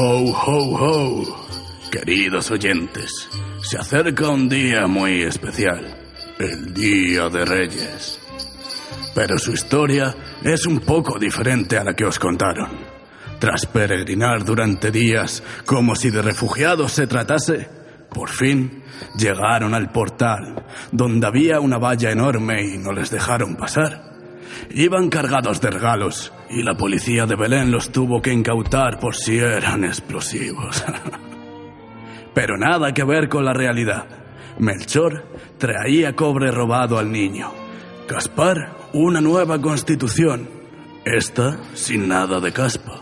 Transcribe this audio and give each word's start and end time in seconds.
Ho, 0.00 0.30
ho, 0.30 0.76
ho. 0.76 1.46
Queridos 1.90 2.52
oyentes, 2.52 3.28
se 3.60 3.78
acerca 3.78 4.28
un 4.28 4.48
día 4.48 4.86
muy 4.86 5.22
especial, 5.22 5.92
el 6.38 6.72
Día 6.72 7.28
de 7.28 7.44
Reyes. 7.44 8.20
Pero 9.12 9.36
su 9.40 9.50
historia 9.50 10.14
es 10.44 10.66
un 10.66 10.78
poco 10.78 11.18
diferente 11.18 11.76
a 11.78 11.82
la 11.82 11.94
que 11.94 12.04
os 12.04 12.20
contaron. 12.20 12.78
Tras 13.40 13.66
peregrinar 13.66 14.44
durante 14.44 14.92
días 14.92 15.42
como 15.66 15.96
si 15.96 16.10
de 16.10 16.22
refugiados 16.22 16.92
se 16.92 17.08
tratase, 17.08 17.68
por 18.08 18.28
fin 18.28 18.84
llegaron 19.16 19.74
al 19.74 19.90
portal, 19.90 20.64
donde 20.92 21.26
había 21.26 21.58
una 21.58 21.78
valla 21.78 22.12
enorme 22.12 22.62
y 22.62 22.78
no 22.78 22.92
les 22.92 23.10
dejaron 23.10 23.56
pasar. 23.56 24.12
Iban 24.70 25.08
cargados 25.08 25.60
de 25.60 25.70
regalos 25.72 26.32
y 26.50 26.62
la 26.62 26.74
policía 26.74 27.26
de 27.26 27.36
Belén 27.36 27.70
los 27.70 27.90
tuvo 27.90 28.20
que 28.22 28.32
incautar 28.32 28.98
por 28.98 29.14
si 29.14 29.38
eran 29.38 29.84
explosivos. 29.84 30.84
Pero 32.34 32.56
nada 32.56 32.92
que 32.92 33.04
ver 33.04 33.28
con 33.28 33.44
la 33.44 33.52
realidad. 33.52 34.06
Melchor 34.58 35.24
traía 35.58 36.14
cobre 36.14 36.50
robado 36.50 36.98
al 36.98 37.12
niño. 37.12 37.52
Gaspar, 38.08 38.76
una 38.92 39.20
nueva 39.20 39.60
constitución. 39.60 40.48
Esta 41.04 41.58
sin 41.74 42.08
nada 42.08 42.40
de 42.40 42.52
caspa. 42.52 43.00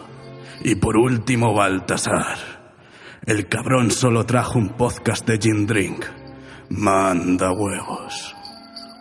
Y 0.62 0.74
por 0.76 0.96
último, 0.96 1.54
Baltasar. 1.54 2.56
El 3.24 3.48
cabrón 3.48 3.90
solo 3.90 4.24
trajo 4.24 4.58
un 4.58 4.70
podcast 4.70 5.26
de 5.26 5.38
Gin 5.38 5.66
Drink. 5.66 6.04
Manda 6.70 7.52
huevos. 7.52 8.34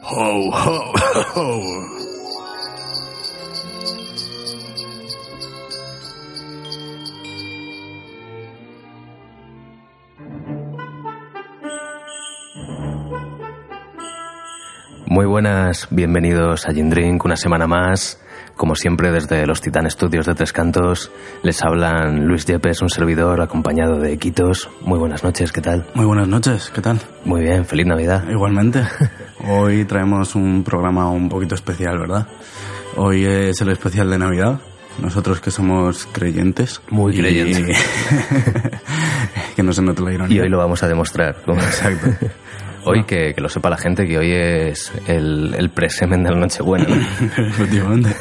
Ho, 0.04 0.50
ho, 0.52 0.94
ho. 1.36 1.95
Muy 15.16 15.26
buenas, 15.28 15.88
bienvenidos 15.92 16.68
a 16.68 16.74
Gin 16.74 16.90
Drink, 16.90 17.24
una 17.24 17.38
semana 17.38 17.68
más. 17.68 18.20
Como 18.58 18.76
siempre, 18.76 19.14
desde 19.14 19.48
los 19.48 19.62
Titán 19.62 19.86
Estudios 19.86 20.26
de 20.26 20.36
Tres 20.36 20.52
Cantos, 20.52 21.10
les 21.42 21.64
hablan 21.64 22.28
Luis 22.28 22.46
Yepes, 22.46 22.82
un 22.82 22.90
servidor 22.90 23.40
acompañado 23.40 23.98
de 23.98 24.18
Quitos. 24.18 24.70
Muy 24.82 25.00
buenas 25.00 25.24
noches, 25.24 25.54
¿qué 25.54 25.62
tal? 25.62 25.88
Muy 25.94 26.06
buenas 26.06 26.28
noches, 26.28 26.70
¿qué 26.76 26.82
tal? 26.82 27.00
Muy 27.24 27.44
bien, 27.44 27.64
feliz 27.64 27.86
Navidad. 27.86 28.26
Igualmente. 28.30 28.84
Hoy 29.48 29.86
traemos 29.86 30.36
un 30.36 30.66
programa 30.66 31.10
un 31.10 31.30
poquito 31.30 31.56
especial, 31.56 31.98
¿verdad? 31.98 32.28
Hoy 32.98 33.24
es 33.24 33.62
el 33.62 33.70
especial 33.70 34.10
de 34.10 34.18
Navidad. 34.20 34.60
Nosotros 35.00 35.40
que 35.40 35.50
somos 35.50 36.10
creyentes. 36.12 36.82
Muy 36.90 37.16
Y- 37.16 37.20
creyentes. 37.22 37.78
que 39.56 39.64
no 39.64 39.72
se 39.72 39.82
note 39.82 40.02
la 40.02 40.12
ironía. 40.12 40.36
Y 40.36 40.40
hoy 40.42 40.50
lo 40.50 40.58
vamos 40.58 40.84
a 40.84 40.90
demostrar. 40.90 41.38
Exacto. 41.48 42.10
Hoy 42.86 43.04
que, 43.04 43.34
que 43.34 43.42
lo 43.42 43.50
sepa 43.50 43.70
la 43.70 43.78
gente 43.78 44.08
que 44.08 44.18
hoy 44.18 44.32
es 44.32 44.92
el, 45.08 45.56
el 45.58 45.70
presemen 45.72 46.24
de 46.24 46.32
la 46.32 46.38
Nochebuena. 46.38 46.86
¿no? 46.88 46.96
Efectivamente. 47.48 48.16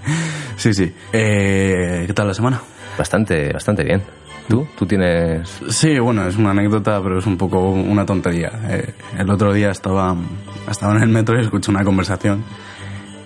sí, 0.56 0.74
sí. 0.74 0.94
Eh, 1.12 2.04
¿Qué 2.06 2.12
tal 2.12 2.28
la 2.28 2.34
semana? 2.34 2.60
Bastante, 2.98 3.52
bastante 3.52 3.82
bien. 3.82 4.02
¿Tú? 4.48 4.66
¿Tú 4.76 4.84
tienes...? 4.84 5.60
Sí, 5.68 5.98
bueno, 5.98 6.26
es 6.26 6.36
una 6.36 6.50
anécdota, 6.50 7.00
pero 7.02 7.18
es 7.18 7.26
un 7.26 7.38
poco 7.38 7.70
una 7.70 8.04
tontería. 8.04 8.50
Eh, 8.68 8.94
el 9.16 9.30
otro 9.30 9.52
día 9.52 9.70
estaba, 9.70 10.14
estaba 10.68 10.96
en 10.96 11.02
el 11.02 11.08
metro 11.08 11.38
y 11.38 11.42
escuché 11.42 11.70
una 11.70 11.84
conversación. 11.84 12.44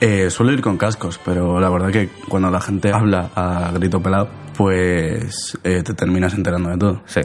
Eh, 0.01 0.29
suelo 0.31 0.53
ir 0.53 0.61
con 0.61 0.77
cascos, 0.77 1.19
pero 1.25 1.59
la 1.61 1.71
verdad 1.71 1.91
que 1.91 2.11
cuando 2.29 2.51
la 2.51 2.61
gente 2.61 2.93
habla 2.93 3.31
a 3.35 3.73
grito 3.73 4.03
pelado, 4.03 4.29
pues 4.57 5.59
eh, 5.65 5.83
te 5.83 5.95
terminas 5.95 6.35
enterando 6.35 6.69
de 6.71 6.77
todo. 6.77 7.03
Sí. 7.07 7.21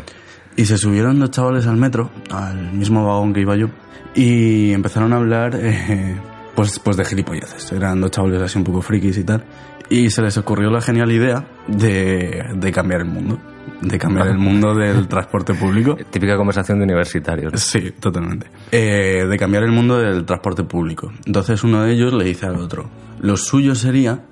Y 0.60 0.66
se 0.66 0.78
subieron 0.78 1.22
dos 1.22 1.32
chavales 1.32 1.68
al 1.68 1.78
metro, 1.78 2.12
al 2.30 2.74
mismo 2.74 3.06
vagón 3.08 3.32
que 3.32 3.40
iba 3.40 3.56
yo, 3.56 3.68
y 4.14 4.74
empezaron 4.74 5.14
a 5.14 5.16
hablar 5.16 5.56
eh, 5.56 6.18
pues, 6.54 6.80
pues 6.80 6.98
de 6.98 7.06
gilipolleces. 7.06 7.72
Eran 7.72 8.02
dos 8.02 8.12
chavales 8.12 8.42
así 8.42 8.58
un 8.58 8.66
poco 8.66 8.82
frikis 8.82 9.20
y 9.20 9.24
tal. 9.24 9.42
Y 9.90 10.10
se 10.10 10.22
les 10.22 10.38
ocurrió 10.38 10.70
la 10.70 10.82
genial 10.82 11.14
idea 11.14 11.48
de, 11.66 12.44
de 12.56 12.72
cambiar 12.74 13.00
el 13.00 13.08
mundo. 13.08 13.40
De 13.82 13.98
cambiar 13.98 14.28
el 14.28 14.38
mundo 14.38 14.76
del 14.76 15.08
transporte 15.08 15.54
público. 15.54 15.96
Típica 16.12 16.36
conversación 16.36 16.80
de 16.80 16.84
universitarios. 16.84 17.54
¿no? 17.54 17.58
Sí, 17.58 17.92
totalmente. 17.98 18.48
Eh, 18.74 19.28
de 19.30 19.38
cambiar 19.38 19.64
el 19.64 19.72
mundo 19.72 19.98
del 19.98 20.26
transporte 20.26 20.66
público. 20.66 21.10
Entonces 21.26 21.64
uno 21.64 21.84
de 21.84 21.94
ellos 21.94 22.12
le 22.12 22.26
dice 22.26 22.48
al 22.48 22.58
otro, 22.58 22.90
lo 23.22 23.38
suyo 23.38 23.76
sería 23.76 24.26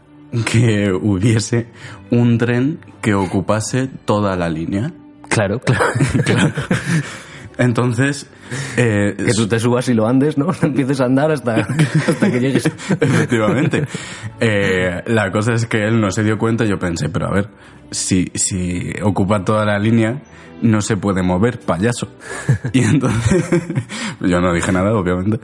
que 0.52 0.92
hubiese 0.92 1.70
un 2.12 2.38
tren 2.38 2.80
que 3.02 3.14
ocupase 3.14 3.88
toda 4.04 4.36
la 4.36 4.50
línea. 4.50 4.92
Claro, 5.38 5.60
claro. 6.26 6.52
Entonces, 7.60 8.28
eh, 8.76 9.14
Que 9.16 9.34
tú 9.34 9.48
te 9.48 9.60
subas 9.60 9.88
y 9.88 9.94
lo 9.94 10.08
andes, 10.08 10.36
¿no? 10.36 10.48
Empieces 10.64 11.00
a 11.00 11.06
andar 11.06 11.32
hasta, 11.32 11.58
hasta 12.08 12.32
que 12.32 12.40
llegues. 12.40 12.66
Efectivamente. 13.00 13.86
Eh, 14.40 15.04
la 15.06 15.32
cosa 15.32 15.54
es 15.54 15.68
que 15.68 15.84
él 15.84 16.02
no 16.02 16.10
se 16.10 16.24
dio 16.24 16.40
cuenta 16.40 16.66
y 16.66 16.70
yo 16.70 16.80
pensé, 16.80 17.10
pero 17.10 17.28
a 17.28 17.32
ver, 17.32 17.50
si, 17.92 18.32
si 18.34 18.94
ocupa 19.04 19.44
toda 19.46 19.64
la 19.64 19.78
línea, 19.78 20.24
no 20.64 20.82
se 20.82 20.98
puede 20.98 21.22
mover, 21.22 21.60
payaso. 21.60 22.08
Y 22.74 22.84
entonces, 22.84 23.46
yo 24.22 24.42
no 24.42 24.54
dije 24.54 24.72
nada, 24.72 24.92
obviamente. 24.94 25.40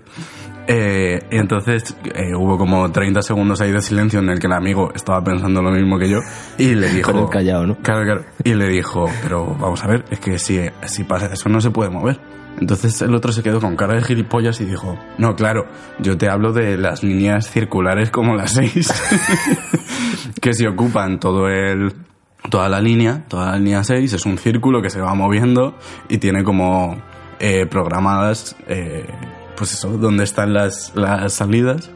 Eh, 0.68 1.20
y 1.30 1.38
entonces 1.38 1.96
eh, 2.06 2.34
hubo 2.36 2.58
como 2.58 2.90
30 2.92 3.22
segundos 3.22 3.60
ahí 3.62 3.72
de 3.72 3.82
silencio 3.82 4.20
en 4.20 4.30
el 4.30 4.40
que 4.40 4.48
el 4.48 4.54
amigo 4.54 4.92
estaba 4.96 5.22
pensando 5.24 5.62
lo 5.62 5.72
mismo 5.72 6.00
que 6.00 6.10
yo 6.10 6.20
y 6.58 6.76
le 6.76 6.90
dijo... 6.94 7.12
Con 7.12 7.22
el 7.24 7.30
callao, 7.30 7.68
¿no? 7.68 7.76
Claro, 7.78 8.04
claro. 8.04 8.26
Y 8.44 8.54
le 8.54 8.68
dijo, 8.70 9.10
pero 9.22 9.56
vamos 9.60 9.84
a 9.84 9.88
ver, 9.88 10.06
es 10.10 10.20
que 10.20 10.40
si, 10.40 10.60
si 10.86 11.04
pasa 11.04 11.28
eso 11.34 11.50
no 11.50 11.60
se 11.60 11.72
puede 11.72 11.90
mover. 11.90 12.20
Entonces 12.60 13.02
el 13.02 13.14
otro 13.16 13.32
se 13.32 13.42
quedó 13.42 13.60
con 13.60 13.76
cara 13.76 13.96
de 13.96 14.04
gilipollas 14.04 14.62
y 14.62 14.66
dijo, 14.66 14.98
no, 15.18 15.36
claro, 15.36 15.66
yo 16.00 16.18
te 16.18 16.30
hablo 16.30 16.54
de 16.54 16.78
las 16.78 17.04
líneas 17.04 17.50
circulares 17.50 18.12
como 18.12 18.36
las 18.36 18.52
seis, 18.52 18.94
que 20.42 20.54
si 20.54 20.66
ocupan 20.66 21.20
todo 21.20 21.50
el, 21.50 21.94
toda 22.50 22.70
la 22.70 22.80
línea, 22.80 23.24
toda 23.28 23.52
la 23.52 23.58
línea 23.58 23.84
6, 23.84 24.14
es 24.14 24.26
un 24.26 24.38
círculo 24.38 24.82
que 24.82 24.90
se 24.90 25.02
va 25.02 25.14
moviendo 25.16 25.76
y 26.10 26.20
tiene 26.20 26.44
como 26.44 27.02
eh, 27.40 27.66
programadas, 27.66 28.56
eh, 28.68 29.06
pues 29.58 29.74
eso, 29.74 29.90
donde 29.98 30.24
están 30.24 30.54
las, 30.54 30.92
las 30.96 31.34
salidas. 31.34 31.90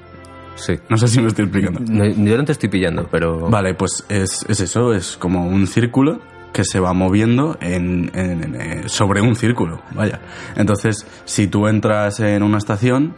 Sí. 0.56 0.73
No 0.90 0.97
sé 0.97 1.07
si 1.07 1.22
me 1.22 1.28
estoy 1.28 1.45
explicando. 1.45 1.79
No, 1.88 2.06
yo 2.06 2.38
no 2.38 2.44
te 2.45 2.51
estoy 2.51 2.69
pillando, 2.69 3.07
pero... 3.12 3.47
Vale, 3.50 3.75
pues 3.75 4.03
es, 4.09 4.44
es 4.50 4.59
eso, 4.59 4.94
es 4.94 5.16
como 5.18 5.47
un 5.47 5.68
círculo 5.68 6.19
que 6.51 6.63
se 6.63 6.79
va 6.79 6.94
moviendo 6.94 7.57
en, 7.62 8.09
en- 8.16 8.44
en- 8.44 8.56
eh, 8.62 8.84
sobre 8.88 9.22
un 9.22 9.35
círculo, 9.35 9.81
vaya. 9.94 10.19
Entonces, 10.56 11.06
si 11.25 11.45
tú 11.45 11.68
entras 11.68 12.19
en 12.22 12.41
una 12.41 12.57
estación, 12.57 13.13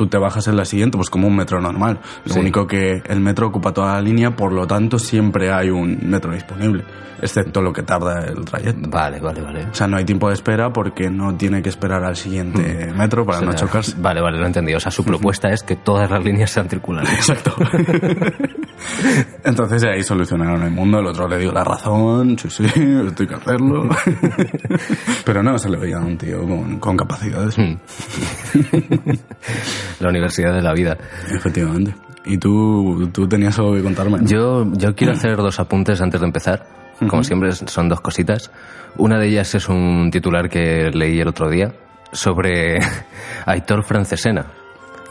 tú 0.00 0.06
te 0.06 0.16
bajas 0.16 0.48
en 0.48 0.56
la 0.56 0.64
siguiente, 0.64 0.96
pues 0.96 1.10
como 1.10 1.26
un 1.28 1.36
metro 1.36 1.60
normal. 1.60 1.98
Lo 2.24 2.32
Sí. 2.32 2.40
único 2.40 2.66
que 2.66 3.02
el 3.06 3.20
metro 3.20 3.48
ocupa 3.48 3.70
toda 3.74 3.92
la 3.96 4.00
línea, 4.00 4.30
por 4.34 4.50
lo 4.50 4.66
tanto 4.66 4.98
siempre 4.98 5.52
hay 5.52 5.68
un 5.68 5.98
metro 6.04 6.32
disponible, 6.32 6.84
excepto 7.20 7.60
lo 7.60 7.70
que 7.70 7.82
tarda 7.82 8.20
el 8.24 8.42
trayecto. 8.46 8.88
Vale, 8.88 9.20
vale, 9.20 9.42
vale. 9.42 9.64
O 9.70 9.74
sea, 9.74 9.86
no 9.86 9.98
hay 9.98 10.06
tiempo 10.06 10.28
de 10.28 10.34
espera 10.34 10.72
porque 10.72 11.10
no 11.10 11.34
tiene 11.36 11.60
que 11.60 11.68
esperar 11.68 12.02
al 12.02 12.16
siguiente 12.16 12.90
metro 12.96 13.26
para 13.26 13.40
O 13.40 13.40
sea, 13.42 13.50
no 13.50 13.54
chocarse. 13.58 13.94
Vale, 13.98 14.22
vale, 14.22 14.38
lo 14.38 14.44
he 14.44 14.46
entendido. 14.46 14.78
O 14.78 14.80
sea, 14.80 14.90
su 14.90 15.04
propuesta 15.04 15.50
es 15.50 15.62
que 15.62 15.76
todas 15.76 16.10
las 16.10 16.24
líneas 16.24 16.50
sean 16.50 16.66
circulares. 16.70 17.10
Exacto. 17.10 17.54
Entonces 19.44 19.84
ahí 19.84 20.02
solucionaron 20.02 20.62
el 20.62 20.70
mundo, 20.70 20.98
el 21.00 21.06
otro 21.08 21.28
le 21.28 21.36
dio 21.38 21.52
la 21.52 21.62
razón, 21.62 22.38
sí, 22.38 22.48
sí, 22.48 22.64
esto 22.64 23.22
hay 23.22 23.28
que 23.28 23.34
hacerlo. 23.34 23.86
Pero 25.26 25.42
no, 25.42 25.58
se 25.58 25.68
le 25.68 25.76
veía 25.76 25.98
a 25.98 26.00
un 26.00 26.16
tío 26.16 26.40
con, 26.46 26.78
con 26.78 26.96
capacidades. 26.96 27.56
La 29.98 30.08
universidad 30.08 30.54
de 30.54 30.62
la 30.62 30.72
vida. 30.72 30.96
Efectivamente. 31.34 31.94
¿Y 32.24 32.38
tú, 32.38 33.08
tú 33.12 33.26
tenías 33.26 33.58
algo 33.58 33.74
que 33.74 33.82
contarme? 33.82 34.18
no? 34.18 34.26
Yo, 34.26 34.72
yo 34.74 34.94
quiero 34.94 35.12
hacer 35.14 35.36
dos 35.36 35.58
apuntes 35.58 36.00
antes 36.00 36.20
de 36.20 36.26
empezar. 36.26 36.66
Como 37.08 37.24
siempre, 37.24 37.50
son 37.52 37.88
dos 37.88 38.02
cositas. 38.02 38.50
Una 38.98 39.18
de 39.18 39.28
ellas 39.28 39.54
es 39.54 39.68
un 39.68 40.10
titular 40.10 40.50
que 40.50 40.90
leí 40.92 41.18
el 41.18 41.28
otro 41.28 41.48
día 41.48 41.72
sobre 42.12 42.78
Aitor 43.46 43.82
Francesena, 43.84 44.46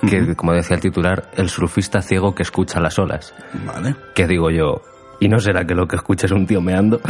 que, 0.07 0.35
como 0.35 0.53
decía 0.53 0.75
el 0.75 0.81
titular, 0.81 1.31
el 1.35 1.49
surfista 1.49 2.01
ciego 2.01 2.35
que 2.35 2.43
escucha 2.43 2.79
las 2.79 2.99
olas. 2.99 3.33
Vale. 3.65 3.95
Que 4.13 4.27
digo 4.27 4.51
yo, 4.51 4.81
¿y 5.19 5.27
no 5.27 5.39
será 5.39 5.65
que 5.65 5.75
lo 5.75 5.87
que 5.87 5.95
escucha 5.95 6.25
es 6.25 6.31
un 6.31 6.45
tío 6.45 6.61
meando? 6.61 6.99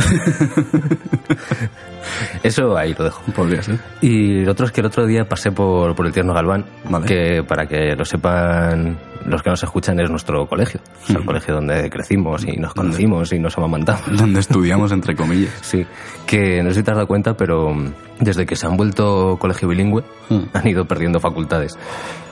Eso 2.43 2.75
ahí 2.77 2.95
lo 2.97 3.05
dejo. 3.05 3.21
Podría 3.33 3.61
ser. 3.61 3.79
Y 4.01 4.43
lo 4.43 4.51
otro 4.51 4.65
es 4.65 4.71
que 4.71 4.81
el 4.81 4.87
otro 4.87 5.05
día 5.05 5.25
pasé 5.27 5.51
por, 5.51 5.95
por 5.95 6.05
el 6.05 6.13
Tierno 6.13 6.33
Galván, 6.33 6.65
Vale. 6.89 7.05
que 7.05 7.43
para 7.43 7.67
que 7.67 7.95
lo 7.95 8.05
sepan 8.05 8.97
los 9.25 9.43
que 9.43 9.49
nos 9.49 9.61
escuchan 9.61 9.99
es 9.99 10.09
nuestro 10.09 10.47
colegio. 10.47 10.79
Es 11.03 11.09
el 11.15 11.25
colegio 11.25 11.55
donde 11.55 11.89
crecimos 11.89 12.45
y 12.45 12.57
nos 12.57 12.73
conocimos 12.73 13.31
y 13.33 13.39
nos 13.39 13.57
amamantamos. 13.57 14.17
Donde 14.17 14.39
estudiamos, 14.39 14.91
entre 14.91 15.15
comillas. 15.15 15.53
Sí, 15.61 15.85
que 16.25 16.63
no 16.63 16.69
sé 16.69 16.75
si 16.75 16.83
te 16.83 16.91
has 16.91 16.97
dado 16.97 17.07
cuenta, 17.07 17.35
pero 17.35 17.73
desde 18.19 18.45
que 18.45 18.55
se 18.55 18.67
han 18.67 18.75
vuelto 18.77 19.37
colegio 19.39 19.67
bilingüe, 19.67 20.03
Hmm. 20.29 20.43
han 20.53 20.67
ido 20.67 20.85
perdiendo 20.85 21.19
facultades. 21.19 21.77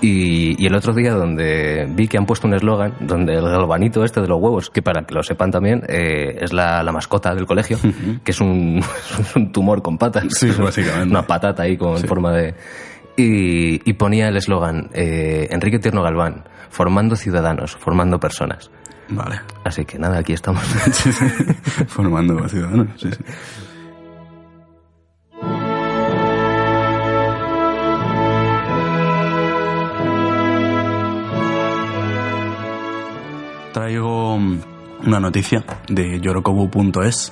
Y, 0.01 0.61
y 0.61 0.67
el 0.67 0.75
otro 0.75 0.93
día 0.93 1.13
donde 1.13 1.87
vi 1.89 2.07
que 2.07 2.17
han 2.17 2.25
puesto 2.27 2.47
un 2.47 2.53
eslogan, 2.53 2.93
donde 2.99 3.33
el 3.33 3.41
galvanito 3.49 4.03
este 4.03 4.21
de 4.21 4.27
los 4.27 4.39
huevos, 4.39 4.69
que 4.69 4.81
para 4.83 5.03
que 5.03 5.15
lo 5.15 5.23
sepan 5.23 5.49
también, 5.49 5.83
eh, 5.87 6.37
es 6.41 6.53
la, 6.53 6.83
la 6.83 6.91
mascota 6.91 7.33
del 7.33 7.45
colegio, 7.47 7.79
que 8.23 8.31
es 8.31 8.39
un, 8.39 8.79
es 9.19 9.35
un 9.35 9.51
tumor 9.51 9.81
con 9.81 9.97
patas. 9.97 10.25
Sí, 10.29 10.51
básicamente. 10.51 11.09
Una 11.09 11.25
patata 11.25 11.63
ahí 11.63 11.75
con 11.77 11.97
forma 11.99 12.31
de... 12.33 12.53
Y, 13.15 13.89
y 13.89 13.93
ponía 13.93 14.27
el 14.27 14.37
eslogan, 14.37 14.89
eh, 14.93 15.47
Enrique 15.49 15.79
Tierno 15.79 16.03
Galván, 16.03 16.43
formando 16.69 17.15
ciudadanos, 17.15 17.75
formando 17.75 18.19
personas. 18.19 18.69
Vale. 19.09 19.39
Así 19.63 19.85
que 19.85 19.97
nada, 19.97 20.19
aquí 20.19 20.33
estamos. 20.33 20.61
Sí, 20.91 21.11
sí. 21.11 21.25
Formando 21.87 22.47
ciudadanos. 22.47 22.89
Sí, 22.97 23.09
sí. 23.11 23.23
Traigo 33.77 34.39
mm, 34.39 34.59
una 35.05 35.19
noticia 35.19 35.63
de 35.87 36.19
yorokobu.es. 36.19 37.31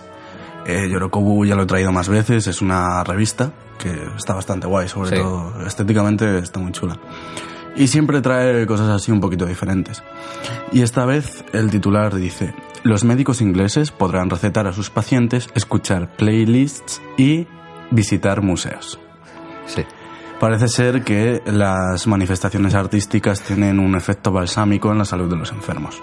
Eh, 0.67 0.87
Yorokobu 0.91 1.43
ya 1.43 1.55
lo 1.55 1.63
he 1.63 1.65
traído 1.65 1.91
más 1.91 2.07
veces, 2.07 2.45
es 2.45 2.61
una 2.61 3.03
revista 3.03 3.51
que 3.79 3.91
está 4.15 4.35
bastante 4.35 4.67
guay, 4.67 4.87
sobre 4.87 5.09
Sí. 5.09 5.15
todo 5.15 5.65
estéticamente 5.65 6.37
está 6.37 6.59
muy 6.59 6.71
chula. 6.71 6.99
Y 7.75 7.87
siempre 7.87 8.21
trae 8.21 8.67
cosas 8.67 8.89
así 8.89 9.11
un 9.11 9.21
poquito 9.21 9.47
diferentes. 9.47 10.03
Y 10.71 10.83
esta 10.83 11.05
vez 11.05 11.43
el 11.51 11.71
titular 11.71 12.13
dice, 12.13 12.53
los 12.83 13.03
médicos 13.03 13.41
ingleses 13.41 13.89
podrán 13.89 14.29
recetar 14.29 14.67
a 14.67 14.71
sus 14.73 14.91
pacientes, 14.91 15.49
escuchar 15.55 16.15
playlists 16.15 17.01
y 17.17 17.47
visitar 17.89 18.43
museos. 18.43 18.99
sí. 19.65 19.83
Parece 20.39 20.67
ser 20.67 21.03
que 21.05 21.41
las 21.45 22.07
manifestaciones 22.07 22.75
artísticas 22.75 23.39
tienen 23.41 23.79
un 23.79 23.95
efecto 23.95 24.33
balsámico 24.33 24.91
en 24.91 24.97
la 24.97 25.05
salud 25.05 25.29
de 25.29 25.37
los 25.37 25.49
enfermos. 25.53 26.01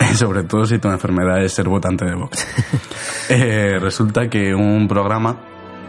Sobre 0.14 0.42
todo 0.44 0.66
si 0.66 0.78
tu 0.78 0.88
enfermedad 0.88 1.42
es 1.42 1.52
ser 1.52 1.68
votante 1.68 2.04
de 2.04 2.14
Vox. 2.14 2.46
Eh, 3.32 3.78
resulta 3.80 4.28
que 4.28 4.52
un 4.56 4.88
programa 4.88 5.36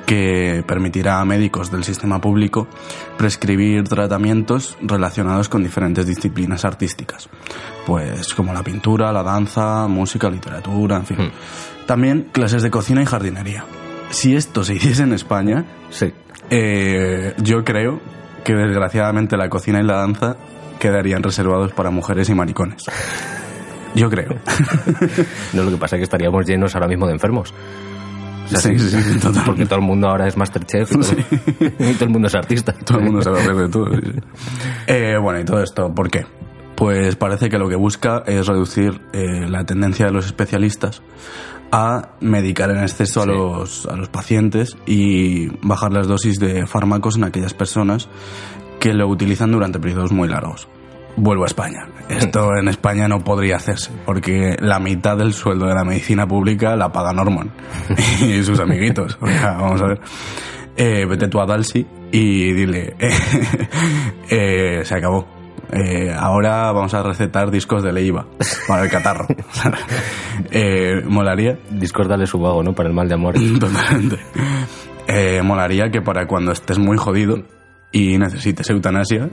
que 0.05 0.63
permitirá 0.67 1.19
a 1.19 1.25
médicos 1.25 1.71
del 1.71 1.83
sistema 1.83 2.21
público 2.21 2.67
prescribir 3.17 3.87
tratamientos 3.87 4.77
relacionados 4.81 5.49
con 5.49 5.63
diferentes 5.63 6.05
disciplinas 6.05 6.65
artísticas, 6.65 7.29
pues 7.87 8.35
como 8.35 8.53
la 8.53 8.61
pintura, 8.61 9.11
la 9.11 9.23
danza, 9.23 9.87
música, 9.87 10.29
literatura, 10.29 10.97
en 10.97 11.05
fin. 11.07 11.31
También 11.87 12.27
clases 12.31 12.61
de 12.61 12.69
cocina 12.69 13.01
y 13.01 13.05
jardinería. 13.07 13.65
Si 14.11 14.35
esto 14.35 14.63
se 14.63 14.75
hiciese 14.75 15.01
en 15.01 15.13
España, 15.13 15.65
Sí. 15.89 16.13
eh, 16.51 17.33
yo 17.39 17.63
creo 17.63 17.99
que 18.43 18.53
desgraciadamente 18.53 19.35
la 19.35 19.49
cocina 19.49 19.79
y 19.79 19.83
la 19.83 19.95
danza 19.95 20.35
quedarían 20.79 21.23
reservados 21.23 21.71
para 21.73 21.89
mujeres 21.89 22.29
y 22.29 22.35
maricones. 22.35 22.83
Yo 23.95 24.09
creo. 24.09 24.35
No, 25.53 25.63
lo 25.63 25.71
que 25.71 25.77
pasa 25.77 25.95
es 25.95 25.99
que 25.99 26.03
estaríamos 26.03 26.45
llenos 26.45 26.73
ahora 26.75 26.87
mismo 26.87 27.07
de 27.07 27.13
enfermos. 27.13 27.53
O 28.45 28.47
sea, 28.47 28.59
Sí, 28.59 28.79
sí, 28.79 28.89
sí, 28.89 29.13
totalmente. 29.15 29.41
Porque 29.45 29.65
todo 29.65 29.79
el 29.79 29.85
mundo 29.85 30.07
ahora 30.07 30.27
es 30.27 30.37
Masterchef 30.37 30.91
y 30.91 30.99
todo, 30.99 31.89
y 31.89 31.93
todo 31.93 32.05
el 32.05 32.09
mundo 32.09 32.27
es 32.27 32.35
artista. 32.35 32.73
Todo 32.73 32.99
el 32.99 33.05
mundo 33.05 33.21
sabe 33.21 33.53
de 33.53 33.69
todo. 33.69 33.89
Eh, 34.87 35.17
bueno, 35.21 35.39
y 35.39 35.45
todo 35.45 35.61
esto, 35.61 35.93
¿por 35.93 36.09
qué? 36.09 36.25
Pues 36.75 37.15
parece 37.15 37.49
que 37.49 37.57
lo 37.57 37.69
que 37.69 37.75
busca 37.75 38.23
es 38.25 38.47
reducir 38.47 39.01
eh, 39.13 39.47
la 39.47 39.65
tendencia 39.65 40.07
de 40.07 40.11
los 40.11 40.25
especialistas 40.25 41.01
a 41.71 42.15
medicar 42.19 42.71
en 42.71 42.79
exceso 42.79 43.21
a, 43.21 43.25
los, 43.25 43.85
a 43.85 43.95
los 43.95 44.09
pacientes 44.09 44.75
y 44.85 45.47
bajar 45.65 45.93
las 45.93 46.07
dosis 46.07 46.39
de 46.39 46.65
fármacos 46.65 47.17
en 47.17 47.23
aquellas 47.23 47.53
personas 47.53 48.09
que 48.79 48.93
lo 48.93 49.07
utilizan 49.07 49.51
durante 49.51 49.79
periodos 49.79 50.11
muy 50.11 50.27
largos. 50.27 50.67
Vuelvo 51.15 51.43
a 51.43 51.47
España. 51.47 51.87
Esto 52.09 52.55
en 52.59 52.67
España 52.67 53.07
no 53.07 53.23
podría 53.23 53.57
hacerse, 53.57 53.91
porque 54.05 54.55
la 54.59 54.79
mitad 54.79 55.17
del 55.17 55.33
sueldo 55.33 55.67
de 55.67 55.75
la 55.75 55.83
medicina 55.83 56.27
pública 56.27 56.75
la 56.75 56.91
paga 56.91 57.13
Norman 57.13 57.51
y 58.21 58.43
sus 58.43 58.59
amiguitos. 58.59 59.17
O 59.21 59.27
sea, 59.27 59.53
vamos 59.53 59.81
a 59.81 59.87
ver. 59.87 60.01
Eh, 60.77 61.05
vete 61.05 61.27
tú 61.27 61.39
a 61.39 61.45
Dalsi 61.45 61.85
y 62.11 62.53
dile, 62.53 62.95
eh, 62.99 63.11
eh, 64.29 64.81
se 64.83 64.95
acabó. 64.95 65.27
Eh, 65.71 66.13
ahora 66.13 66.71
vamos 66.73 66.93
a 66.93 67.01
recetar 67.01 67.49
discos 67.49 67.81
de 67.81 67.93
Leiva 67.93 68.25
para 68.67 68.83
el 68.83 68.89
catarro. 68.89 69.25
molaría 71.07 71.57
Discórdale 71.69 72.27
su 72.27 72.39
vago, 72.39 72.61
¿no? 72.61 72.73
Para 72.73 72.89
el 72.89 72.95
mal 72.95 73.07
de 73.07 73.13
amor. 73.13 73.35
Totalmente. 73.59 74.17
Molaría 75.43 75.89
que 75.89 76.01
para 76.01 76.27
cuando 76.27 76.51
estés 76.51 76.77
muy 76.77 76.97
jodido 76.97 77.43
y 77.91 78.17
necesites 78.17 78.69
eutanasia, 78.69 79.29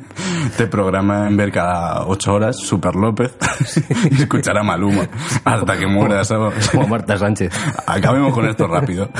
te 0.56 0.66
programen 0.66 1.36
ver 1.36 1.52
cada 1.52 2.06
ocho 2.06 2.34
horas 2.34 2.56
Super 2.56 2.94
López 2.94 3.36
y 4.10 4.22
escuchar 4.22 4.56
a 4.56 4.62
Maluma 4.62 5.06
hasta 5.44 5.78
que 5.78 5.86
mueras. 5.86 6.28
¿sabes? 6.28 6.68
Como 6.70 6.88
Marta 6.88 7.18
Sánchez. 7.18 7.52
Acabemos 7.86 8.32
con 8.32 8.48
esto 8.48 8.66
rápido. 8.66 9.10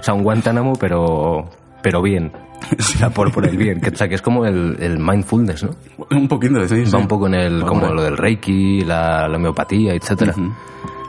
O 0.00 0.02
sea, 0.02 0.14
un 0.14 0.22
Guantánamo, 0.22 0.74
pero 0.74 1.48
pero 1.82 2.02
bien. 2.02 2.32
O 2.76 2.82
sea, 2.82 3.10
por, 3.10 3.30
por 3.30 3.46
el 3.46 3.56
bien. 3.56 3.80
Que, 3.80 3.90
o 3.90 3.96
sea, 3.96 4.08
que 4.08 4.16
es 4.16 4.22
como 4.22 4.44
el, 4.44 4.76
el 4.80 4.98
mindfulness, 4.98 5.62
¿no? 5.62 5.70
Un 6.10 6.26
poquito, 6.26 6.66
sí, 6.66 6.84
sí. 6.84 6.90
Va 6.92 6.98
un 6.98 7.06
poco 7.06 7.28
en 7.28 7.34
el, 7.34 7.64
como 7.64 7.86
lo 7.86 8.02
del 8.02 8.16
Reiki, 8.16 8.80
la, 8.80 9.28
la 9.28 9.36
homeopatía, 9.36 9.94
etcétera. 9.94 10.34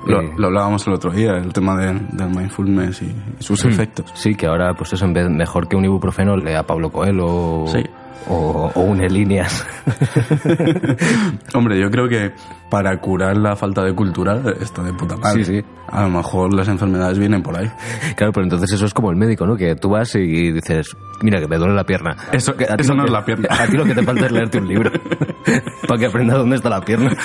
Lo, 0.08 0.22
Eh, 0.22 0.34
lo 0.38 0.48
hablábamos 0.48 0.86
el 0.88 0.94
otro 0.94 1.12
día, 1.12 1.38
el 1.38 1.52
tema 1.54 1.76
de- 1.78 1.94
del 2.12 2.30
mindfulness 2.30 3.02
y, 3.02 3.06
y 3.40 3.44
sus 3.44 3.64
efectos. 3.66 4.12
Sí, 4.16 4.36
que 4.36 4.48
ahora, 4.48 4.74
pues 4.74 4.94
eso, 4.94 5.06
en 5.06 5.14
vez 5.14 5.30
mejor 5.30 5.68
que 5.68 5.76
un 5.76 5.86
ibuprofeno, 5.86 6.36
lea 6.38 6.64
Pablo 6.64 6.90
Coelho 6.92 7.26
o, 7.28 7.68
Sí. 7.68 7.84
o, 8.30 8.72
o 8.74 8.82
une 8.82 9.10
líneas. 9.10 9.66
Hombre, 11.54 11.80
yo 11.80 11.90
creo 11.90 12.08
que 12.08 12.32
para 12.70 13.00
curar 13.00 13.38
la 13.38 13.56
falta 13.56 13.84
de 13.84 13.94
cultura 13.94 14.42
está 14.60 14.84
de 14.84 14.94
puta 14.94 15.16
madre. 15.18 15.44
Sí, 15.46 15.60
sí. 15.62 15.66
A 15.90 16.04
lo 16.04 16.10
mejor 16.10 16.54
las 16.54 16.68
enfermedades 16.68 17.18
vienen 17.18 17.42
por 17.42 17.58
ahí. 17.58 17.70
Claro, 18.16 18.34
pero 18.34 18.44
entonces 18.44 18.72
eso 18.74 18.86
es 18.86 18.94
como 18.94 19.10
el 19.10 19.16
médico, 19.16 19.46
¿no? 19.46 19.56
Que 19.56 19.76
tú 19.76 19.90
vas 19.90 20.14
y 20.16 20.52
dices, 20.52 20.96
mira, 21.22 21.40
que 21.40 21.48
me 21.48 21.58
duele 21.58 21.74
la 21.76 21.86
pierna. 21.86 22.16
Eso- 22.32 22.56
Que 22.56 22.66
a 22.66 22.76
eso 22.78 22.94
no 22.94 23.04
que- 23.04 23.08
es 23.08 23.12
la 23.14 23.24
pierna. 23.24 23.48
A 23.58 23.68
ti 23.68 23.78
lo 23.78 23.86
que 23.86 23.96
te 23.96 24.04
falta 24.04 24.26
es 24.26 24.32
leerte 24.32 24.58
un 24.60 24.68
libro. 24.68 24.92
para 25.88 26.00
que 26.00 26.06
aprendas 26.06 26.38
dónde 26.38 26.56
está 26.58 26.70
la 26.70 26.82
pierna. 26.82 27.12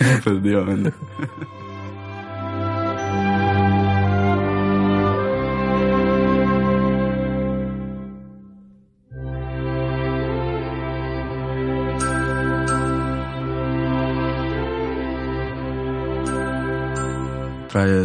Efectivamente. 0.00 0.92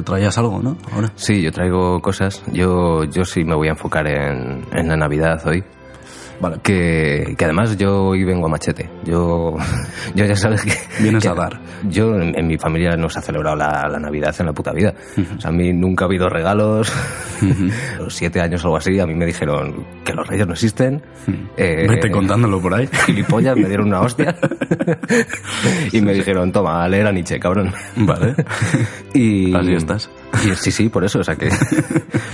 Traías 0.06 0.38
algo, 0.38 0.62
¿no? 0.62 0.78
Ahora. 0.94 1.12
Sí, 1.16 1.42
yo 1.42 1.52
traigo 1.52 2.00
cosas. 2.00 2.44
Yo, 2.54 3.04
yo 3.06 3.26
sí 3.26 3.44
me 3.44 3.56
voy 3.56 3.68
a 3.68 3.72
enfocar 3.72 4.08
en, 4.08 4.66
en 4.72 4.88
la 4.88 4.96
Navidad 4.96 5.42
hoy. 5.48 5.64
Vale. 6.40 6.58
Que, 6.62 7.36
que 7.38 7.46
además 7.46 7.78
yo 7.78 8.06
hoy 8.08 8.24
vengo 8.24 8.46
a 8.46 8.50
machete. 8.50 8.90
Yo, 9.06 9.56
yo 10.16 10.26
ya 10.26 10.36
sabes 10.36 10.64
que... 10.64 10.74
Vienes 11.02 11.24
que 11.24 11.30
a 11.30 11.34
dar. 11.34 11.60
Yo, 11.90 12.16
en, 12.16 12.38
en 12.38 12.48
mi 12.48 12.58
familia 12.58 12.96
no 12.98 13.10
se 13.10 13.20
ha 13.20 13.22
celebrado 13.22 13.56
la, 13.56 13.88
la 13.90 14.00
Navidad 14.00 14.36
en 14.40 14.46
la 14.48 14.54
puta 14.54 14.72
vida. 14.72 14.94
O 15.38 15.42
sea, 15.42 15.50
a 15.50 15.54
mí 15.54 15.72
nunca 15.74 16.06
ha 16.06 16.08
habido 16.08 16.30
regalos. 16.30 16.92
A 18.00 18.02
los 18.02 18.14
siete 18.16 18.42
años 18.42 18.64
o 18.64 18.68
algo 18.68 18.78
así, 18.78 19.00
a 19.00 19.06
mí 19.06 19.14
me 19.14 19.26
dijeron 19.26 19.86
que 20.04 20.14
los 20.14 20.28
reyes 20.28 20.48
no 20.48 20.54
existen. 20.54 21.02
Eh, 21.58 21.88
Vete 21.88 22.10
contándolo 22.12 22.62
por 22.62 22.74
ahí. 22.74 22.88
Gilipollas, 23.06 23.56
me 23.56 23.68
dieron 23.68 23.88
una 23.88 24.02
hostia. 24.02 24.36
y 25.92 26.02
me 26.02 26.14
dijeron, 26.14 26.52
toma, 26.52 26.84
a 26.84 26.88
leer 26.88 27.08
a 27.08 27.12
Nietzsche, 27.12 27.40
cabrón. 27.40 27.72
Vale. 27.96 28.36
Y, 29.14 29.54
Así 29.56 29.74
estás. 29.74 30.10
y 30.46 30.56
sí, 30.56 30.72
sí, 30.72 30.90
por 30.90 31.04
eso. 31.06 31.20
O 31.20 31.24
sea 31.24 31.36
que 31.36 31.50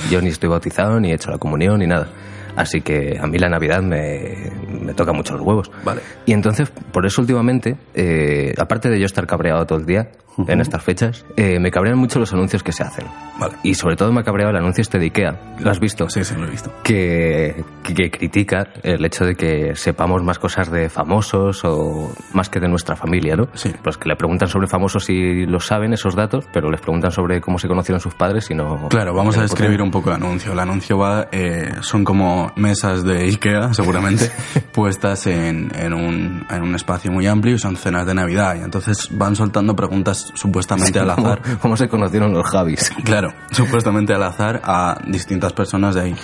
yo 0.10 0.22
ni 0.22 0.30
estoy 0.30 0.50
bautizado, 0.50 1.00
ni 1.00 1.12
he 1.12 1.16
hecho 1.16 1.30
la 1.32 1.38
comunión, 1.38 1.80
ni 1.80 1.88
nada. 1.88 2.08
Así 2.56 2.82
que 2.82 3.18
a 3.22 3.28
mí 3.28 3.38
la 3.38 3.50
Navidad 3.50 3.82
me, 3.82 4.52
me 4.82 4.94
toca 4.94 5.14
mucho 5.14 5.34
los 5.36 5.42
huevos. 5.46 5.72
Vale. 5.84 6.02
Y 6.26 6.34
entonces, 6.34 6.70
por 6.70 7.06
eso 7.06 7.22
últimamente, 7.22 7.78
eh, 7.94 8.54
aparte 8.58 8.90
de 8.90 9.00
yo 9.00 9.06
estar 9.06 9.26
cabreado 9.28 9.66
todo 9.66 9.80
el 9.80 9.86
día 9.86 10.10
en 10.48 10.62
estas 10.62 10.82
fechas, 10.82 11.26
eh, 11.36 11.60
me 11.60 11.72
cabrean 11.72 11.98
mucho 11.98 12.18
los 12.18 12.32
anuncios 12.34 12.64
que 12.64 12.72
se 12.72 12.84
hacen. 12.84 13.06
Vale. 13.38 13.54
Y 13.64 13.76
sobre 13.76 13.96
todo 13.98 14.12
me 14.14 14.22
ha 14.22 14.24
cabreado 14.24 14.52
el 14.52 14.58
anuncio 14.58 14.82
este 14.82 14.98
de 14.98 15.06
Ikea. 15.06 15.58
¿Lo 15.60 15.70
has 15.70 15.80
visto? 15.80 16.10
Sí, 16.10 16.24
sí, 16.24 16.36
lo 16.36 16.48
he 16.48 16.50
visto. 16.50 16.72
que, 16.84 17.64
que, 17.84 17.94
que 17.94 18.10
critica 18.10 18.68
el 18.82 19.04
hecho 19.04 19.26
de 19.26 19.36
que 19.36 19.76
sepamos 19.76 20.24
más 20.24 20.40
cosas 20.40 20.72
de 20.72 20.90
famosos 20.90 21.64
o 21.66 22.12
más 22.34 22.50
que 22.50 22.60
de 22.60 22.70
nuestra 22.70 22.96
familia, 22.96 23.36
¿no? 23.36 23.50
Sí. 23.54 23.74
Pues 23.84 23.98
que 23.98 24.08
le 24.08 24.16
preguntan 24.16 24.48
sobre 24.48 24.68
famosos 24.68 25.10
y 25.10 25.46
lo 25.46 25.60
saben 25.60 25.94
esos 25.94 26.16
datos, 26.16 26.46
pero 26.54 26.72
les 26.72 26.80
preguntan 26.80 27.12
sobre 27.12 27.42
cómo 27.42 27.60
se 27.60 27.68
conocieron 27.68 28.00
sus 28.00 28.16
padres 28.16 28.50
y 28.50 28.56
no... 28.56 28.88
Claro, 28.88 29.14
vamos 29.14 29.38
a 29.38 29.42
describir 29.42 29.82
un 29.82 29.92
poco 29.92 30.10
el 30.12 30.16
anuncio. 30.16 30.54
El 30.54 30.60
anuncio 30.60 30.98
va, 30.98 31.28
eh, 31.32 31.72
son 31.82 32.04
como 32.06 32.41
mesas 32.56 33.04
de 33.04 33.24
Ikea, 33.24 33.74
seguramente, 33.74 34.32
puestas 34.74 35.28
en, 35.28 35.72
en, 35.76 35.94
un, 35.94 36.46
en 36.50 36.62
un 36.62 36.76
espacio 36.76 37.12
muy 37.12 37.28
amplio 37.28 37.56
y 37.56 37.60
son 37.60 37.76
cenas 37.76 38.06
de 38.06 38.14
Navidad. 38.14 38.56
Y 38.60 38.64
entonces 38.64 39.10
van 39.12 39.36
soltando 39.36 39.76
preguntas 39.76 40.32
supuestamente 40.36 41.00
al 41.00 41.16
¿Cómo, 41.16 41.28
azar. 41.28 41.42
cómo 41.60 41.78
se 41.78 41.88
conocieron 41.88 42.34
los 42.34 42.48
Javis? 42.50 42.92
Claro, 43.04 43.34
supuestamente 43.52 44.14
al 44.14 44.24
azar 44.24 44.62
a 44.64 44.98
distintas 45.06 45.54
personas 45.54 45.96
de 45.96 46.02
ahí. 46.02 46.16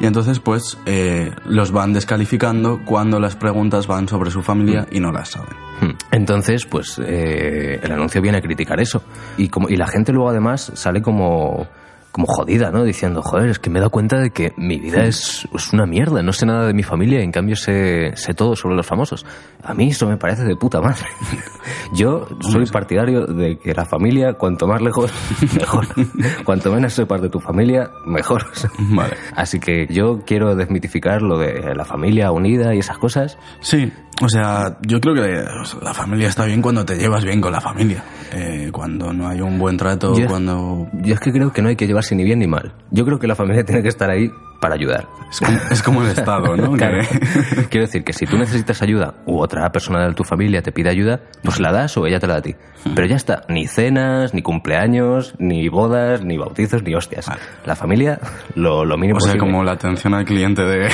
Y 0.00 0.06
entonces, 0.06 0.40
pues, 0.40 0.78
eh, 0.86 1.32
los 1.44 1.72
van 1.72 1.92
descalificando 1.92 2.80
cuando 2.84 3.20
las 3.20 3.36
preguntas 3.36 3.86
van 3.86 4.08
sobre 4.08 4.30
su 4.30 4.42
familia 4.42 4.86
y 4.90 5.00
no 5.00 5.12
las 5.12 5.30
saben. 5.30 5.54
Hmm. 5.80 5.96
Entonces, 6.10 6.64
pues 6.64 6.98
eh, 7.04 7.78
el 7.82 7.92
anuncio 7.92 8.22
viene 8.22 8.38
a 8.38 8.40
criticar 8.40 8.80
eso. 8.80 9.02
Y, 9.36 9.48
como, 9.48 9.68
y 9.68 9.76
la 9.76 9.88
gente 9.88 10.12
luego 10.12 10.30
además 10.30 10.72
sale 10.74 11.02
como, 11.02 11.68
como 12.12 12.26
jodida, 12.26 12.70
¿no? 12.70 12.84
Diciendo, 12.84 13.22
joder, 13.22 13.50
es 13.50 13.58
que 13.58 13.70
me 13.70 13.78
he 13.78 13.80
dado 13.80 13.90
cuenta 13.90 14.18
de 14.18 14.30
que 14.30 14.52
mi 14.56 14.78
vida 14.78 15.04
es, 15.04 15.48
es 15.54 15.72
una 15.72 15.86
mierda, 15.86 16.22
no 16.22 16.32
sé 16.32 16.46
nada 16.46 16.66
de 16.66 16.74
mi 16.74 16.82
familia 16.82 17.20
en 17.20 17.32
cambio 17.32 17.56
sé, 17.56 18.12
sé 18.16 18.34
todo 18.34 18.56
sobre 18.56 18.76
los 18.76 18.86
famosos. 18.86 19.24
A 19.62 19.74
mí 19.74 19.90
eso 19.90 20.08
me 20.08 20.16
parece 20.16 20.44
de 20.44 20.56
puta 20.56 20.80
madre. 20.80 21.06
Yo 21.92 22.26
soy 22.40 22.66
partidario 22.66 23.26
de 23.26 23.58
que 23.58 23.74
la 23.74 23.84
familia, 23.84 24.34
cuanto 24.34 24.66
más 24.66 24.80
lejos, 24.80 25.12
mejor. 25.58 25.86
cuanto 26.44 26.72
menos 26.72 26.92
sepas 26.92 27.20
de 27.22 27.28
tu 27.28 27.40
familia, 27.40 27.90
mejor. 28.06 28.46
Vale. 28.78 29.16
Así 29.34 29.58
que 29.60 29.86
yo 29.88 30.20
quiero 30.24 30.54
desmitificar 30.54 31.22
lo 31.22 31.38
de 31.38 31.74
la 31.74 31.84
familia 31.84 32.30
unida 32.30 32.74
y 32.74 32.78
esas 32.78 32.98
cosas. 32.98 33.38
Sí, 33.60 33.92
o 34.20 34.28
sea, 34.28 34.76
yo 34.82 35.00
creo 35.00 35.14
que 35.14 35.44
la 35.82 35.94
familia 35.94 36.28
está 36.28 36.44
bien 36.44 36.60
cuando 36.62 36.84
te 36.84 36.96
llevas 36.96 37.24
bien 37.24 37.40
con 37.40 37.52
la 37.52 37.60
familia. 37.60 38.02
Eh, 38.32 38.68
cuando 38.72 39.12
no 39.12 39.28
hay 39.28 39.40
un 39.40 39.58
buen 39.58 39.76
trato, 39.76 40.16
Yo- 40.16 40.26
cuando... 40.26 40.88
Yo 41.02 41.14
es 41.14 41.20
que 41.20 41.32
creo 41.32 41.52
que 41.52 41.62
no 41.62 41.68
hay 41.68 41.76
que 41.76 41.86
llevarse 41.86 42.14
ni 42.14 42.22
bien 42.24 42.38
ni 42.38 42.46
mal. 42.46 42.72
Yo 42.90 43.04
creo 43.04 43.18
que 43.18 43.26
la 43.26 43.34
familia 43.34 43.64
tiene 43.66 43.82
que 43.82 43.88
estar 43.88 44.08
ahí 44.10 44.30
para 44.60 44.74
ayudar. 44.74 45.08
Es 45.30 45.40
como, 45.40 45.58
es 45.70 45.82
como 45.82 46.02
el 46.02 46.08
Estado, 46.16 46.54
¿no? 46.54 46.72
Claro. 46.72 46.98
Quiero 47.70 47.86
decir 47.86 48.04
que 48.04 48.12
si 48.12 48.26
tú 48.26 48.36
necesitas 48.36 48.82
ayuda 48.82 49.14
u 49.24 49.38
otra 49.40 49.72
persona 49.72 50.06
de 50.06 50.12
tu 50.14 50.22
familia 50.22 50.60
te 50.62 50.70
pide 50.70 50.90
ayuda, 50.90 51.20
pues 51.42 51.58
la 51.60 51.72
das 51.72 51.96
o 51.96 52.06
ella 52.06 52.20
te 52.20 52.26
la 52.26 52.34
da 52.34 52.38
a 52.40 52.42
ti. 52.42 52.54
Pero 52.94 53.06
ya 53.06 53.16
está, 53.16 53.44
ni 53.48 53.66
cenas, 53.66 54.34
ni 54.34 54.42
cumpleaños, 54.42 55.34
ni 55.38 55.68
bodas, 55.70 56.22
ni 56.24 56.36
bautizos, 56.36 56.82
ni 56.82 56.94
hostias. 56.94 57.30
La 57.64 57.74
familia, 57.74 58.20
lo, 58.54 58.84
lo 58.84 58.96
mínimo 58.98 59.16
o 59.16 59.20
sea, 59.20 59.32
posible. 59.32 59.50
como 59.50 59.64
la 59.64 59.72
atención 59.72 60.12
al 60.14 60.24
cliente 60.26 60.62
de... 60.62 60.88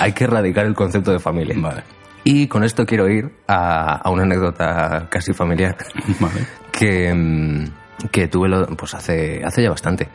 Hay 0.00 0.12
que 0.12 0.24
erradicar 0.24 0.66
el 0.66 0.74
concepto 0.74 1.12
de 1.12 1.18
familia. 1.18 1.54
Vale, 1.58 1.82
Y 2.28 2.48
con 2.48 2.64
esto 2.64 2.84
quiero 2.84 3.08
ir 3.08 3.30
a, 3.46 3.98
a 3.98 4.10
una 4.10 4.24
anécdota 4.24 5.06
casi 5.08 5.32
familiar 5.32 5.76
vale. 6.20 6.40
que, 6.72 7.14
mm, 7.14 8.08
que 8.10 8.26
tuve 8.26 8.48
lo- 8.48 8.66
pues 8.76 8.94
hace, 8.94 9.42
hace 9.44 9.62
ya 9.62 9.70
bastante. 9.70 10.08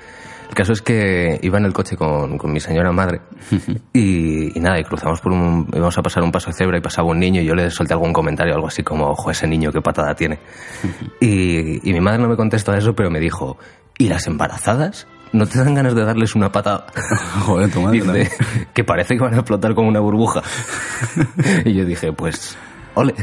El 0.49 0.53
caso 0.55 0.73
es 0.73 0.81
que 0.81 1.39
iba 1.41 1.57
en 1.57 1.63
el 1.63 1.71
coche 1.71 1.95
con, 1.95 2.37
con 2.37 2.51
mi 2.51 2.59
señora 2.59 2.91
madre 2.91 3.21
y, 3.93 4.57
y 4.57 4.59
nada, 4.59 4.77
y 4.77 4.83
cruzamos 4.83 5.21
por 5.21 5.31
un... 5.31 5.65
íbamos 5.73 5.97
a 5.97 6.01
pasar 6.01 6.21
un 6.23 6.31
paso 6.33 6.49
de 6.49 6.57
cebra 6.57 6.77
y 6.77 6.81
pasaba 6.81 7.07
un 7.07 7.17
niño 7.19 7.39
y 7.41 7.45
yo 7.45 7.55
le 7.55 7.71
solté 7.71 7.93
algún 7.93 8.11
comentario, 8.11 8.55
algo 8.55 8.67
así 8.67 8.83
como, 8.83 9.05
ojo, 9.07 9.31
ese 9.31 9.47
niño 9.47 9.71
qué 9.71 9.79
patada 9.81 10.13
tiene. 10.13 10.39
y, 11.21 11.89
y 11.89 11.93
mi 11.93 12.01
madre 12.01 12.21
no 12.21 12.27
me 12.27 12.35
contestó 12.35 12.73
a 12.73 12.77
eso, 12.77 12.93
pero 12.93 13.09
me 13.09 13.21
dijo, 13.21 13.57
¿y 13.97 14.09
las 14.09 14.27
embarazadas? 14.27 15.07
¿No 15.33 15.45
te 15.45 15.59
dan 15.59 15.73
ganas 15.73 15.95
de 15.95 16.03
darles 16.03 16.35
una 16.35 16.51
patada? 16.51 16.87
Joder, 17.45 17.71
tu 17.71 17.81
madre. 17.81 17.99
Dice, 18.01 18.31
que 18.73 18.83
parece 18.83 19.15
que 19.15 19.21
van 19.21 19.33
a 19.33 19.37
explotar 19.37 19.73
como 19.73 19.87
una 19.87 19.99
burbuja. 20.01 20.41
y 21.65 21.73
yo 21.73 21.85
dije, 21.85 22.11
pues, 22.13 22.57
ole. 22.95 23.13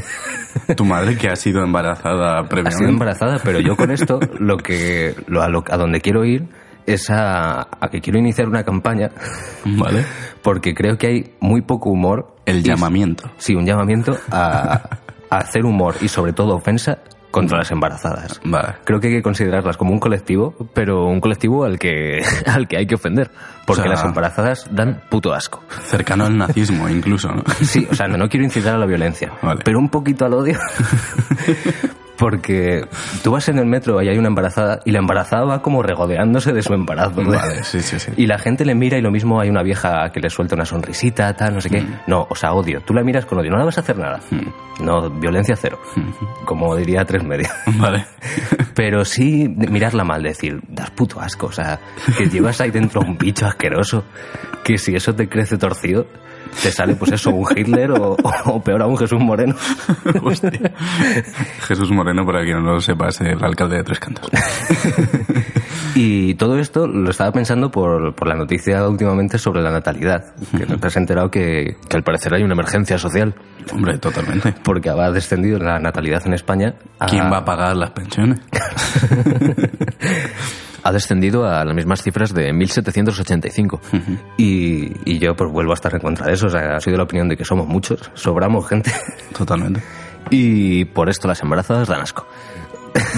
Tu 0.75 0.83
madre 0.85 1.15
que 1.17 1.29
ha 1.29 1.35
sido 1.35 1.61
embarazada 1.63 2.39
Ha 2.39 2.43
previamente. 2.49 2.77
sido 2.77 2.89
embarazada, 2.89 3.37
pero 3.43 3.59
yo 3.59 3.75
con 3.75 3.91
esto 3.91 4.19
lo 4.39 4.57
que 4.57 5.15
lo, 5.27 5.43
a, 5.43 5.49
lo- 5.49 5.63
a 5.69 5.77
donde 5.77 6.01
quiero 6.01 6.25
ir 6.25 6.47
es 6.87 7.11
a, 7.11 7.61
a 7.79 7.89
que 7.91 8.01
quiero 8.01 8.17
iniciar 8.17 8.47
una 8.47 8.63
campaña 8.63 9.11
Vale. 9.63 10.03
porque 10.41 10.73
creo 10.73 10.97
que 10.97 11.05
hay 11.07 11.35
muy 11.39 11.61
poco 11.61 11.91
humor. 11.91 12.35
El 12.47 12.57
y- 12.59 12.63
llamamiento. 12.63 13.29
Sí, 13.37 13.53
un 13.53 13.65
llamamiento 13.67 14.17
a, 14.31 14.81
a 15.29 15.37
hacer 15.37 15.63
humor 15.65 15.93
y 16.01 16.07
sobre 16.07 16.33
todo 16.33 16.55
ofensa 16.55 16.97
contra 17.31 17.57
las 17.59 17.71
embarazadas. 17.71 18.39
Vale. 18.43 18.75
Creo 18.83 18.99
que 18.99 19.07
hay 19.07 19.13
que 19.13 19.21
considerarlas 19.21 19.77
como 19.77 19.91
un 19.91 19.99
colectivo, 19.99 20.55
pero 20.73 21.05
un 21.05 21.19
colectivo 21.21 21.63
al 21.65 21.77
que, 21.79 22.21
al 22.45 22.67
que 22.67 22.77
hay 22.77 22.87
que 22.87 22.95
ofender. 22.95 23.29
Porque 23.65 23.81
O 23.81 23.83
sea- 23.83 23.91
las 23.93 24.03
embarazadas 24.03 24.67
dan 24.71 25.01
puto 25.09 25.33
asco. 25.33 25.63
Cercano 25.85 26.25
al 26.25 26.37
nazismo, 26.37 26.89
incluso, 26.89 27.29
¿no? 27.31 27.43
Sí, 27.61 27.87
o 27.89 27.93
sea, 27.95 28.07
no, 28.07 28.17
no 28.17 28.27
quiero 28.29 28.43
incitar 28.45 28.75
a 28.75 28.77
la 28.77 28.85
violencia, 28.85 29.31
Vale. 29.41 29.61
pero 29.63 29.79
un 29.79 29.89
poquito 29.89 30.25
al 30.25 30.33
odio. 30.33 30.57
Porque 32.19 32.85
tú 33.23 33.31
vas 33.31 33.47
en 33.49 33.59
el 33.59 33.65
metro 33.65 34.01
y 34.01 34.09
hay 34.09 34.17
una 34.17 34.27
embarazada 34.27 34.81
y 34.85 34.91
la 34.91 34.99
embarazada 34.99 35.45
va 35.45 35.61
como 35.61 35.81
regodeándose 35.81 36.51
de 36.51 36.61
su 36.61 36.73
embarazo. 36.73 37.23
Vale, 37.23 37.63
sí, 37.63 37.81
sí, 37.81 37.97
sí. 37.97 38.11
Y 38.17 38.27
la 38.27 38.37
gente 38.37 38.65
le 38.65 38.75
mira 38.75 38.97
y 38.97 39.01
lo 39.01 39.09
mismo 39.09 39.39
hay 39.39 39.49
una 39.49 39.63
vieja 39.63 40.11
que 40.11 40.19
le 40.19 40.29
suelta 40.29 40.55
una 40.55 40.65
sonrisita, 40.65 41.33
tal, 41.33 41.55
no 41.55 41.61
sé 41.61 41.69
qué. 41.69 41.83
No, 42.07 42.27
o 42.29 42.35
sea, 42.35 42.53
odio. 42.53 42.81
Tú 42.81 42.93
la 42.93 43.03
miras 43.03 43.25
con 43.25 43.39
odio, 43.39 43.51
no 43.51 43.57
le 43.57 43.65
vas 43.65 43.77
a 43.77 43.81
hacer 43.81 43.97
nada. 43.97 44.19
No, 44.81 45.09
violencia 45.09 45.55
cero. 45.55 45.79
Como 46.45 46.75
diría 46.75 47.05
tres 47.05 47.23
media. 47.23 47.49
Vale. 47.77 48.05
Pero 48.75 49.05
sí 49.05 49.47
mirarla 49.47 50.03
mal, 50.03 50.23
decir, 50.23 50.59
das 50.67 50.91
puto 50.91 51.19
asco, 51.19 51.47
o 51.47 51.51
sea, 51.51 51.79
que 52.17 52.29
llevas 52.29 52.61
ahí 52.61 52.71
dentro 52.71 53.01
un 53.01 53.17
bicho 53.17 53.45
asqueroso, 53.45 54.03
que 54.63 54.77
si 54.77 54.95
eso 54.95 55.13
te 55.15 55.27
crece 55.27 55.57
torcido, 55.57 56.05
te 56.61 56.71
sale 56.71 56.95
pues 56.95 57.11
eso, 57.13 57.29
un 57.31 57.47
Hitler 57.55 57.91
o, 57.91 58.15
o 58.45 58.63
peor 58.63 58.81
aún 58.81 58.97
Jesús 58.97 59.19
Moreno. 59.19 59.55
Hostia. 60.23 60.51
Jesús 61.61 61.91
Moreno, 61.91 62.25
para 62.25 62.43
quien 62.43 62.63
no 62.63 62.73
lo 62.73 62.81
sepa, 62.81 63.09
es 63.09 63.21
el 63.21 63.43
alcalde 63.43 63.77
de 63.77 63.83
Tres 63.83 63.99
Cantos. 63.99 64.29
Y 65.95 66.35
todo 66.35 66.59
esto 66.59 66.87
lo 66.87 67.09
estaba 67.09 67.31
pensando 67.31 67.71
por, 67.71 68.13
por 68.13 68.27
la 68.27 68.35
noticia 68.35 68.87
últimamente 68.87 69.39
sobre 69.39 69.61
la 69.63 69.71
natalidad, 69.71 70.33
que 70.55 70.65
te 70.65 70.87
has 70.87 70.95
enterado 70.95 71.31
que, 71.31 71.77
que 71.89 71.97
al 71.97 72.03
parecer 72.03 72.33
hay 72.35 72.43
una 72.43 72.53
emergencia 72.53 72.97
social, 72.99 73.33
Hombre, 73.73 73.97
totalmente. 73.97 74.53
porque 74.63 74.89
ha 74.89 75.11
descendido 75.11 75.57
la 75.57 75.79
natalidad 75.79 76.21
en 76.27 76.35
España. 76.35 76.75
a- 76.99 77.07
¿Quién 77.07 77.23
va 77.31 77.37
a 77.37 77.45
pagar 77.45 77.75
las 77.75 77.89
pensiones? 77.89 78.39
ha 80.89 80.91
descendido 80.91 81.47
a 81.47 81.63
las 81.63 81.75
mismas 81.75 82.01
cifras 82.01 82.33
de 82.33 82.51
1785. 82.51 83.81
y, 84.37 84.91
y 85.05 85.19
yo 85.19 85.35
pues 85.35 85.51
vuelvo 85.51 85.71
a 85.71 85.75
estar 85.75 85.93
en 85.93 86.01
contra 86.01 86.25
de 86.25 86.33
eso. 86.33 86.47
O 86.47 86.49
sea, 86.49 86.79
soy 86.79 86.91
de 86.91 86.97
la 86.97 87.03
opinión 87.03 87.29
de 87.29 87.37
que 87.37 87.45
somos 87.45 87.67
muchos, 87.67 88.11
sobramos 88.15 88.67
gente. 88.67 88.91
Totalmente. 89.37 89.83
y 90.31 90.85
por 90.85 91.09
esto 91.09 91.27
las 91.27 91.41
embarazadas 91.41 91.87
dan 91.87 92.01
asco. 92.01 92.27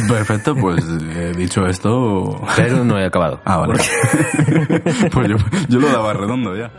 Perfecto, 0.07 0.53
pues 0.53 0.85
eh, 1.15 1.31
dicho 1.35 1.65
esto... 1.65 2.41
Pero 2.57 2.83
no 2.83 2.99
he 2.99 3.05
acabado. 3.05 3.39
Ah, 3.45 3.57
vale. 3.57 3.75
pues 5.13 5.29
yo, 5.29 5.37
yo 5.69 5.79
lo 5.79 5.87
daba 5.87 6.11
redondo 6.11 6.55
ya. 6.57 6.69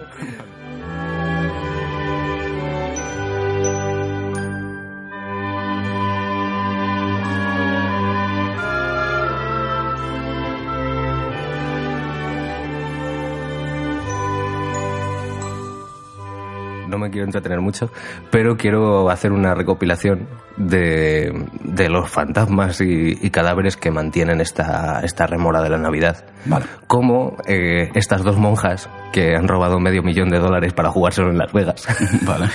Me 17.02 17.10
quiero 17.10 17.26
entretener 17.26 17.60
mucho, 17.60 17.90
pero 18.30 18.56
quiero 18.56 19.10
hacer 19.10 19.32
una 19.32 19.54
recopilación 19.54 20.28
de, 20.56 21.46
de 21.64 21.88
los 21.88 22.10
fantasmas 22.10 22.80
y, 22.80 23.18
y 23.20 23.30
cadáveres 23.30 23.76
que 23.76 23.90
mantienen 23.90 24.40
esta, 24.40 25.00
esta 25.02 25.26
remora 25.26 25.62
de 25.62 25.70
la 25.70 25.78
Navidad. 25.78 26.24
Vale. 26.44 26.66
Como 26.86 27.36
eh, 27.46 27.90
estas 27.94 28.22
dos 28.22 28.36
monjas 28.36 28.88
que 29.12 29.34
han 29.36 29.48
robado 29.48 29.78
medio 29.78 30.02
millón 30.02 30.30
de 30.30 30.38
dólares 30.38 30.72
para 30.72 30.90
jugárselo 30.90 31.30
en 31.30 31.38
Las 31.38 31.52
Vegas. 31.52 31.86
Vale. 32.22 32.46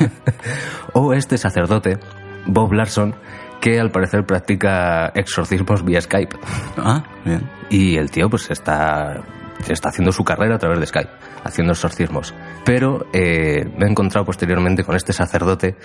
o 0.94 1.14
este 1.14 1.38
sacerdote, 1.38 1.98
Bob 2.46 2.74
Larson, 2.74 3.16
que 3.62 3.80
al 3.80 3.92
parecer 3.92 4.26
practica 4.26 5.12
exorcismos 5.16 5.84
vía 5.84 6.02
Skype. 6.02 6.38
Ah, 6.78 7.04
bien. 7.26 7.50
Y 7.70 7.98
el 7.98 8.12
tío 8.12 8.30
pues 8.30 8.50
está, 8.52 9.22
está 9.68 9.90
haciendo 9.90 10.12
su 10.12 10.24
carrera 10.24 10.56
a 10.56 10.58
través 10.58 10.80
de 10.80 10.86
Skype, 10.86 11.10
haciendo 11.44 11.74
exorcismos. 11.74 12.34
Pero 12.66 13.06
eh, 13.14 13.66
me 13.78 13.88
he 13.88 13.90
encontrado 13.90 14.26
posteriormente 14.26 14.84
con 14.84 14.96
este 14.96 15.14
sacerdote 15.14 15.76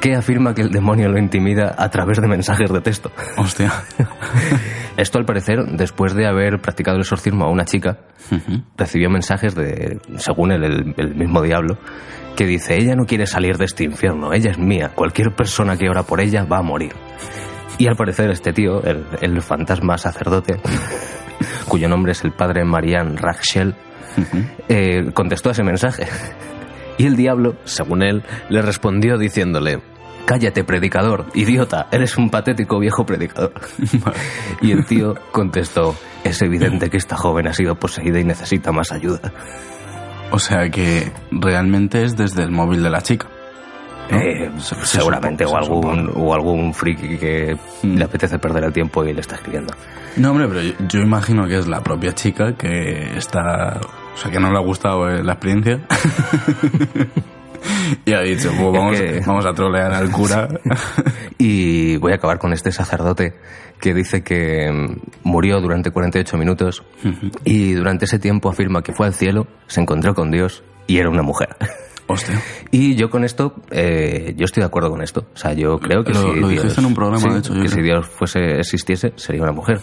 que 0.00 0.14
afirma 0.14 0.54
que 0.54 0.62
el 0.62 0.70
demonio 0.70 1.08
lo 1.08 1.18
intimida 1.18 1.74
a 1.76 1.88
través 1.90 2.20
de 2.20 2.28
mensajes 2.28 2.70
de 2.72 2.80
texto. 2.80 3.10
Hostia. 3.36 3.72
Esto 4.96 5.18
al 5.18 5.24
parecer, 5.24 5.58
después 5.72 6.14
de 6.14 6.26
haber 6.26 6.60
practicado 6.60 6.96
el 6.96 7.02
exorcismo 7.02 7.44
a 7.44 7.50
una 7.50 7.64
chica, 7.64 7.98
recibió 8.76 9.08
mensajes 9.10 9.54
de, 9.54 10.00
según 10.16 10.52
él, 10.52 10.64
el, 10.64 10.94
el 10.96 11.14
mismo 11.14 11.40
diablo, 11.40 11.78
que 12.36 12.46
dice, 12.46 12.76
ella 12.76 12.94
no 12.94 13.04
quiere 13.04 13.26
salir 13.26 13.56
de 13.56 13.64
este 13.64 13.84
infierno, 13.84 14.32
ella 14.32 14.50
es 14.50 14.58
mía, 14.58 14.92
cualquier 14.94 15.34
persona 15.34 15.76
que 15.76 15.88
ora 15.88 16.02
por 16.02 16.20
ella 16.20 16.44
va 16.44 16.58
a 16.58 16.62
morir. 16.62 16.92
Y 17.78 17.86
al 17.88 17.96
parecer 17.96 18.30
este 18.30 18.52
tío, 18.52 18.82
el, 18.82 19.04
el 19.20 19.40
fantasma 19.42 19.96
sacerdote, 19.98 20.60
cuyo 21.68 21.88
nombre 21.88 22.12
es 22.12 22.24
el 22.24 22.32
padre 22.32 22.64
Marianne 22.64 23.16
Rachel, 23.16 23.74
eh, 24.68 25.10
contestó 25.14 25.48
a 25.48 25.52
ese 25.52 25.62
mensaje. 25.62 26.06
Y 26.98 27.06
el 27.06 27.16
diablo, 27.16 27.56
según 27.64 28.02
él, 28.02 28.22
le 28.48 28.62
respondió 28.62 29.16
diciéndole, 29.16 29.80
Cállate, 30.24 30.62
predicador, 30.62 31.26
idiota, 31.34 31.88
eres 31.90 32.16
un 32.16 32.30
patético 32.30 32.78
viejo 32.78 33.04
predicador. 33.04 33.52
y 34.60 34.70
el 34.70 34.86
tío 34.86 35.14
contestó, 35.32 35.96
es 36.22 36.40
evidente 36.42 36.90
que 36.90 36.96
esta 36.96 37.16
joven 37.16 37.48
ha 37.48 37.52
sido 37.52 37.74
poseída 37.74 38.20
y 38.20 38.24
necesita 38.24 38.70
más 38.72 38.92
ayuda. 38.92 39.32
O 40.30 40.38
sea 40.38 40.70
que 40.70 41.12
realmente 41.30 42.04
es 42.04 42.16
desde 42.16 42.42
el 42.42 42.50
móvil 42.52 42.82
de 42.82 42.90
la 42.90 43.02
chica. 43.02 43.28
¿No? 44.12 44.18
Eh, 44.20 44.50
Se- 44.58 44.74
se 44.76 44.86
seguramente, 44.98 45.44
o 45.44 45.56
algún, 45.56 46.10
o 46.14 46.34
algún 46.34 46.72
friki 46.74 47.16
que 47.18 47.56
Mm. 47.82 47.96
le 47.96 48.04
apetece 48.04 48.38
perder 48.38 48.64
el 48.64 48.72
tiempo 48.72 49.04
y 49.04 49.12
le 49.12 49.20
está 49.20 49.34
escribiendo. 49.36 49.74
No, 50.16 50.30
hombre, 50.30 50.46
pero 50.48 50.60
yo, 50.62 50.72
yo 50.88 51.00
imagino 51.00 51.46
que 51.48 51.58
es 51.58 51.66
la 51.66 51.80
propia 51.80 52.14
chica 52.14 52.54
que 52.56 53.16
está... 53.16 53.80
O 54.14 54.16
sea, 54.16 54.30
que 54.30 54.38
no 54.38 54.50
le 54.50 54.58
ha 54.58 54.62
gustado 54.62 55.08
eh, 55.08 55.22
la 55.24 55.32
experiencia. 55.32 55.80
y 58.04 58.12
ha 58.12 58.20
dicho, 58.20 58.50
pues 58.50 58.72
vamos, 58.72 59.00
que- 59.00 59.20
vamos 59.26 59.46
a 59.46 59.52
trolear 59.52 59.92
al 59.92 60.10
cura. 60.10 60.48
Y 61.38 61.96
voy 61.96 62.12
a 62.12 62.16
acabar 62.16 62.38
con 62.38 62.52
este 62.52 62.70
sacerdote 62.70 63.34
que 63.80 63.92
dice 63.94 64.22
que 64.22 64.70
mm, 64.70 65.28
murió 65.28 65.60
durante 65.60 65.90
48 65.90 66.36
minutos 66.38 66.84
y 67.44 67.72
durante 67.72 68.04
ese 68.04 68.20
tiempo 68.20 68.48
afirma 68.48 68.82
que 68.82 68.92
fue 68.92 69.06
al 69.06 69.14
cielo, 69.14 69.48
se 69.66 69.80
encontró 69.80 70.14
con 70.14 70.30
Dios 70.30 70.62
y 70.86 70.98
era 70.98 71.08
una 71.10 71.22
mujer. 71.22 71.48
Hostia. 72.12 72.40
Y 72.70 72.94
yo 72.94 73.10
con 73.10 73.24
esto, 73.24 73.54
eh, 73.70 74.34
yo 74.36 74.44
estoy 74.44 74.60
de 74.62 74.66
acuerdo 74.66 74.90
con 74.90 75.02
esto. 75.02 75.26
O 75.34 75.36
sea, 75.36 75.52
yo 75.52 75.78
creo 75.78 76.04
que 76.04 76.12
Lo- 76.12 76.20
si 76.34 76.40
lo 76.40 76.48
Dios, 76.48 76.62
dijiste 76.62 76.80
en 76.80 76.86
un 76.86 76.94
programa, 76.94 77.20
sí, 77.22 77.28
de 77.30 77.38
hecho, 77.38 77.54
yo 77.54 77.62
que 77.62 77.68
si 77.68 77.74
creo. 77.76 77.84
Dios 77.84 78.06
fuese 78.08 78.58
existiese 78.60 79.12
sería 79.16 79.42
una 79.42 79.52
mujer, 79.52 79.80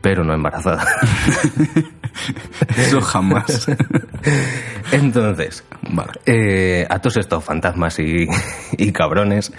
pero 0.00 0.24
no 0.24 0.34
embarazada. 0.34 0.84
Eso 2.76 3.00
jamás. 3.00 3.66
Entonces, 4.92 5.64
Vale. 5.90 6.12
eh, 6.26 6.86
a 6.88 6.98
todos 6.98 7.16
estos 7.18 7.44
fantasmas 7.44 7.98
y, 8.00 8.26
y 8.76 8.92
cabrones, 8.92 9.52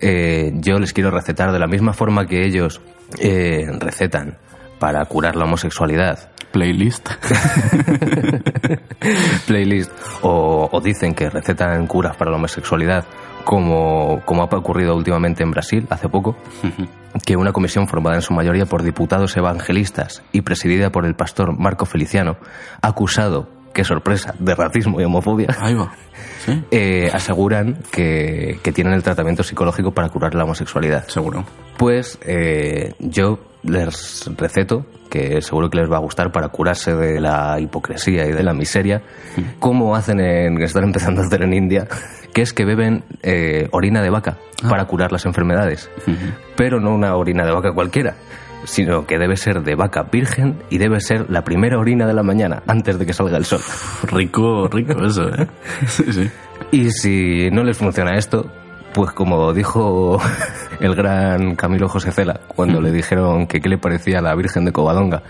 eh, 0.00 0.52
yo 0.56 0.78
les 0.78 0.92
quiero 0.92 1.10
recetar 1.10 1.52
de 1.52 1.58
la 1.58 1.66
misma 1.66 1.92
forma 1.92 2.26
que 2.26 2.44
ellos 2.44 2.80
recetan 3.80 4.36
para 4.78 5.04
curar 5.06 5.36
la 5.36 5.44
homosexualidad 5.44 6.30
Playlist. 6.54 7.10
playlist 9.48 9.90
o, 10.22 10.68
o 10.70 10.80
dicen 10.80 11.12
que 11.12 11.28
recetan 11.28 11.84
curas 11.88 12.16
para 12.16 12.30
la 12.30 12.36
homosexualidad 12.36 13.04
como, 13.42 14.22
como 14.24 14.42
ha 14.42 14.44
ocurrido 14.44 14.94
últimamente 14.94 15.42
en 15.42 15.50
Brasil 15.50 15.84
hace 15.90 16.08
poco 16.08 16.36
que 17.26 17.36
una 17.36 17.52
comisión 17.52 17.88
formada 17.88 18.14
en 18.14 18.22
su 18.22 18.32
mayoría 18.32 18.66
por 18.66 18.84
diputados 18.84 19.36
evangelistas 19.36 20.22
y 20.30 20.42
presidida 20.42 20.92
por 20.92 21.06
el 21.06 21.16
pastor 21.16 21.58
Marco 21.58 21.86
Feliciano 21.86 22.36
acusado 22.82 23.48
qué 23.74 23.84
sorpresa 23.84 24.34
de 24.38 24.54
racismo 24.54 25.00
y 25.00 25.04
homofobia 25.04 25.48
Ahí 25.60 25.74
va. 25.74 25.92
¿Sí? 26.44 26.62
eh, 26.70 27.10
aseguran 27.12 27.78
que, 27.90 28.58
que 28.62 28.72
tienen 28.72 28.94
el 28.94 29.02
tratamiento 29.02 29.42
psicológico 29.42 29.92
para 29.92 30.08
curar 30.08 30.34
la 30.34 30.44
homosexualidad 30.44 31.06
Seguro. 31.08 31.44
pues 31.76 32.18
eh, 32.22 32.94
yo 33.00 33.38
les 33.62 34.30
receto, 34.36 34.84
que 35.10 35.40
seguro 35.40 35.70
que 35.70 35.78
les 35.78 35.90
va 35.90 35.96
a 35.96 36.00
gustar 36.00 36.30
para 36.32 36.48
curarse 36.48 36.94
de 36.94 37.18
la 37.18 37.58
hipocresía 37.58 38.26
y 38.26 38.32
de 38.32 38.42
la 38.42 38.52
miseria, 38.52 39.02
como 39.58 39.96
hacen 39.96 40.20
en, 40.20 40.56
que 40.58 40.64
están 40.64 40.84
empezando 40.84 41.22
a 41.22 41.24
hacer 41.24 41.42
en 41.42 41.54
India, 41.54 41.88
que 42.34 42.42
es 42.42 42.52
que 42.52 42.66
beben 42.66 43.04
eh, 43.22 43.68
orina 43.72 44.02
de 44.02 44.10
vaca 44.10 44.36
para 44.68 44.84
curar 44.84 45.12
las 45.12 45.24
enfermedades. 45.24 45.88
Pero 46.56 46.78
no 46.78 46.94
una 46.94 47.16
orina 47.16 47.46
de 47.46 47.52
vaca 47.52 47.72
cualquiera, 47.72 48.16
sino 48.64 49.06
que 49.06 49.18
debe 49.18 49.36
ser 49.36 49.62
de 49.62 49.74
vaca 49.74 50.04
virgen 50.04 50.62
y 50.70 50.78
debe 50.78 51.00
ser 51.00 51.30
la 51.30 51.42
primera 51.44 51.78
orina 51.78 52.06
de 52.06 52.14
la 52.14 52.22
mañana, 52.22 52.62
antes 52.66 52.98
de 52.98 53.06
que 53.06 53.12
salga 53.12 53.36
el 53.36 53.44
sol. 53.44 53.60
Rico, 54.04 54.68
rico 54.68 55.04
eso, 55.04 55.28
¿eh? 55.28 55.46
Sí, 55.86 56.04
sí. 56.12 56.30
Y 56.72 56.90
si 56.90 57.50
no 57.50 57.62
les 57.62 57.76
funciona 57.76 58.16
esto, 58.16 58.50
pues 58.94 59.10
como 59.10 59.52
dijo 59.52 60.20
el 60.80 60.94
gran 60.94 61.56
Camilo 61.56 61.88
José 61.88 62.12
Cela 62.12 62.40
cuando 62.46 62.80
le 62.80 62.92
dijeron 62.92 63.46
que 63.46 63.60
qué 63.60 63.68
le 63.68 63.78
parecía 63.78 64.20
a 64.20 64.22
la 64.22 64.34
Virgen 64.34 64.64
de 64.64 64.72
Covadonga, 64.72 65.22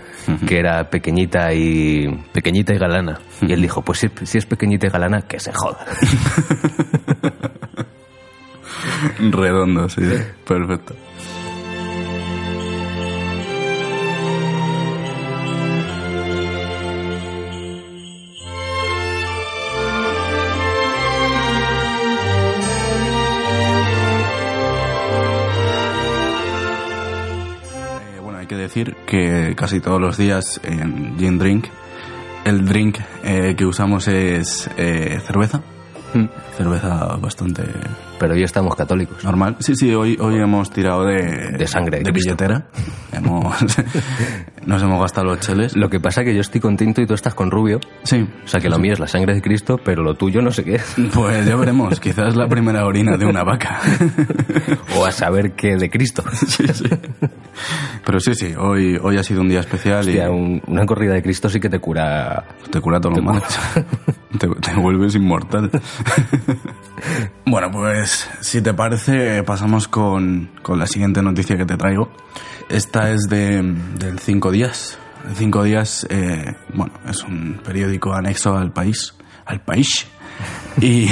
que 0.47 0.59
era 0.59 0.89
pequeñita 0.89 1.51
y 1.53 2.07
pequeñita 2.31 2.73
y 2.73 2.77
galana. 2.77 3.19
Y 3.41 3.53
él 3.53 3.61
dijo, 3.61 3.81
pues 3.81 3.99
si, 3.99 4.09
si 4.23 4.37
es 4.37 4.45
pequeñita 4.45 4.87
y 4.87 4.89
galana, 4.91 5.23
que 5.23 5.39
se 5.39 5.51
joda. 5.51 5.79
Redondo, 9.19 9.89
sí. 9.89 10.01
Perfecto. 10.47 10.95
Decir 28.75 28.95
que 29.05 29.55
casi 29.55 29.79
todos 29.79 30.01
los 30.01 30.17
días 30.17 30.59
en 30.63 31.17
Gin 31.17 31.37
Drink, 31.39 31.67
el 32.43 32.65
drink 32.65 32.99
eh, 33.23 33.55
que 33.57 33.65
usamos 33.65 34.07
es 34.09 34.69
eh, 34.77 35.17
cerveza. 35.25 35.61
Cerveza 36.57 37.17
bastante 37.17 37.63
Pero 38.19 38.33
hoy 38.33 38.43
estamos 38.43 38.75
católicos. 38.75 39.23
normal. 39.23 39.57
Sí, 39.59 39.75
sí, 39.75 39.93
hoy, 39.93 40.17
hoy 40.19 40.35
hemos 40.39 40.71
tirado 40.71 41.03
de, 41.05 41.51
De 41.57 41.67
sangre 41.67 41.99
de 41.99 42.03
de 42.05 42.11
billetera. 42.11 42.67
Hemos, 43.11 43.55
nos 44.65 44.81
hemos 44.81 44.99
gastado 45.01 45.27
los 45.27 45.39
cheles. 45.39 45.75
Lo 45.75 45.89
que 45.89 45.99
pasa 45.99 46.21
es 46.21 46.25
que 46.27 46.33
yo 46.35 46.41
estoy 46.41 46.61
contento 46.61 47.01
y 47.01 47.05
tú 47.05 47.13
estás 47.13 47.33
con 47.33 47.51
rubio. 47.51 47.79
Sí, 48.03 48.27
O 48.43 48.47
sea 48.47 48.59
que 48.59 48.69
lo 48.69 48.77
mío 48.79 48.93
es 48.93 48.99
la 48.99 49.07
sangre 49.07 49.33
de 49.33 49.41
Cristo, 49.41 49.79
pero 49.83 50.03
lo 50.03 50.15
tuyo 50.15 50.41
no 50.41 50.51
sé 50.51 50.63
qué 50.63 50.75
es. 50.75 50.95
pues 51.13 51.45
ya 51.45 51.55
veremos. 51.55 51.99
Quizás 51.99 52.35
la 52.35 52.47
primera 52.47 52.85
orina 52.85 53.17
de 53.17 53.25
una 53.25 53.43
vaca. 53.43 53.79
O 54.97 55.05
a 55.05 55.11
saber 55.11 55.53
qué 55.53 55.75
de 55.77 55.89
Cristo. 55.89 56.23
Sí, 56.47 56.65
sí. 56.73 56.85
Pero 58.05 58.19
sí, 58.19 58.35
sí, 58.35 58.53
hoy, 58.57 58.97
hoy 59.01 59.17
ha 59.17 59.23
sido 59.23 59.41
un 59.41 59.49
día 59.49 59.61
especial 59.61 59.99
Hostia, 60.01 60.25
y 60.25 60.29
un- 60.29 60.61
una 60.67 60.85
corrida 60.85 61.13
de 61.13 61.23
Cristo 61.23 61.49
sí 61.49 61.59
que 61.59 61.69
te 61.69 61.79
cura 61.79 62.43
te 62.69 62.79
cura 62.81 62.99
todos 62.99 63.15
los 63.17 63.25
males. 63.25 63.43
Te, 64.37 64.49
te 64.49 64.73
vuelves 64.75 65.15
inmortal. 65.15 65.71
bueno, 67.45 67.71
pues 67.71 68.29
si 68.41 68.61
te 68.61 68.73
parece, 68.73 69.43
pasamos 69.43 69.87
con, 69.87 70.49
con 70.61 70.77
la 70.79 70.87
siguiente 70.87 71.21
noticia 71.21 71.55
que 71.57 71.65
te 71.65 71.77
traigo. 71.77 72.11
Esta 72.67 73.11
es 73.11 73.29
de, 73.29 73.61
del 73.97 74.19
Cinco 74.19 74.51
Días. 74.55 74.97
Cinco 75.35 75.63
Días, 75.63 76.07
eh, 76.09 76.55
bueno, 76.73 76.93
es 77.09 77.23
un 77.23 77.59
periódico 77.63 78.13
anexo 78.13 78.55
al 78.57 78.71
país. 78.71 79.13
Al 79.45 79.59
país. 79.61 80.07
Y, 80.79 81.09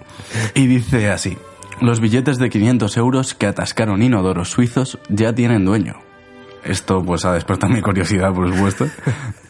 y 0.54 0.66
dice 0.66 1.10
así. 1.10 1.38
Los 1.80 2.00
billetes 2.00 2.36
de 2.38 2.50
500 2.50 2.96
euros 2.98 3.34
que 3.34 3.46
atascaron 3.46 4.02
inodoros 4.02 4.50
suizos 4.50 4.98
ya 5.08 5.34
tienen 5.34 5.64
dueño. 5.64 5.94
Esto 6.64 7.02
pues 7.02 7.24
ha 7.24 7.32
despertado 7.32 7.72
mi 7.72 7.80
curiosidad, 7.80 8.32
por 8.34 8.52
supuesto. 8.54 8.86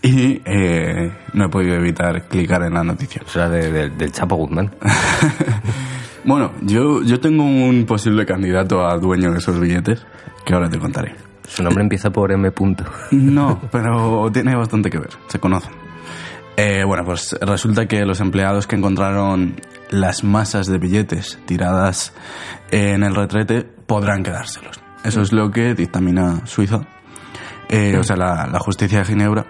Y 0.03 0.41
eh, 0.45 1.13
no 1.35 1.47
he 1.47 1.49
podido 1.49 1.75
evitar 1.75 2.29
clicar 2.29 2.63
en 2.63 2.75
la 2.75 2.85
noticia. 2.85 3.23
O 3.27 3.29
sea, 3.29 3.49
de- 3.49 3.73
de- 3.73 3.91
del 3.91 4.13
Chapo 4.13 4.37
Guzmán. 4.37 4.71
Bueno, 6.25 6.53
yo, 6.63 7.03
yo 7.03 7.19
tengo 7.19 7.43
un 7.43 7.85
posible 7.85 8.25
candidato 8.25 8.87
a 8.87 8.97
dueño 8.97 9.33
de 9.33 9.39
esos 9.39 9.59
billetes, 9.59 10.07
que 10.47 10.55
ahora 10.55 10.71
te 10.71 10.79
contaré. 10.79 11.17
Su 11.47 11.63
nombre 11.63 11.83
empieza 11.83 12.11
por 12.11 12.33
M. 12.33 12.51
Punto. 12.53 12.85
No, 13.11 13.61
pero 13.71 14.31
tiene 14.33 14.55
bastante 14.55 14.91
que 14.91 14.99
ver, 14.99 15.11
se 15.29 15.39
conocen. 15.39 15.73
Eh, 16.57 16.85
bueno, 16.85 17.05
pues 17.05 17.37
resulta 17.41 17.87
que 17.87 18.05
los 18.05 18.21
empleados 18.21 18.67
que 18.67 18.77
encontraron 18.77 19.57
las 19.91 20.23
masas 20.23 20.67
de 20.67 20.79
billetes 20.79 21.39
tiradas 21.47 22.13
en 22.71 23.03
el 23.03 23.15
retrete 23.15 23.63
podrán 23.63 24.23
quedárselos. 24.23 24.81
Eso 25.05 25.23
es 25.23 25.33
lo 25.33 25.51
que 25.51 25.75
dictamina 25.75 26.47
Suiza, 26.47 26.83
eh, 27.69 27.97
o 27.99 28.03
sea, 28.05 28.17
la, 28.17 28.47
la 28.47 28.59
justicia 28.59 28.99
de 28.99 29.05
Ginebra, 29.07 29.47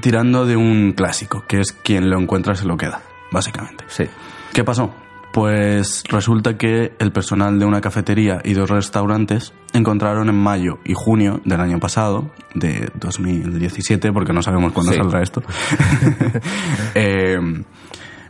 tirando 0.00 0.46
de 0.46 0.56
un 0.56 0.92
clásico, 0.92 1.44
que 1.46 1.60
es 1.60 1.72
quien 1.72 2.10
lo 2.10 2.18
encuentra 2.18 2.54
se 2.54 2.64
lo 2.66 2.76
queda, 2.76 3.02
básicamente. 3.30 3.84
Sí. 3.88 4.04
¿Qué 4.52 4.64
pasó? 4.64 4.92
Pues 5.32 6.02
resulta 6.08 6.56
que 6.56 6.94
el 6.98 7.12
personal 7.12 7.58
de 7.58 7.64
una 7.66 7.80
cafetería 7.80 8.40
y 8.44 8.54
dos 8.54 8.70
restaurantes 8.70 9.52
encontraron 9.72 10.28
en 10.28 10.34
mayo 10.34 10.78
y 10.84 10.94
junio 10.94 11.40
del 11.44 11.60
año 11.60 11.78
pasado, 11.78 12.30
de 12.54 12.90
2017, 12.94 14.10
porque 14.12 14.32
no 14.32 14.42
sabemos 14.42 14.72
cuándo 14.72 14.92
Sí. 14.92 14.98
saldrá 14.98 15.22
esto, 15.22 15.42
eh, 16.94 17.38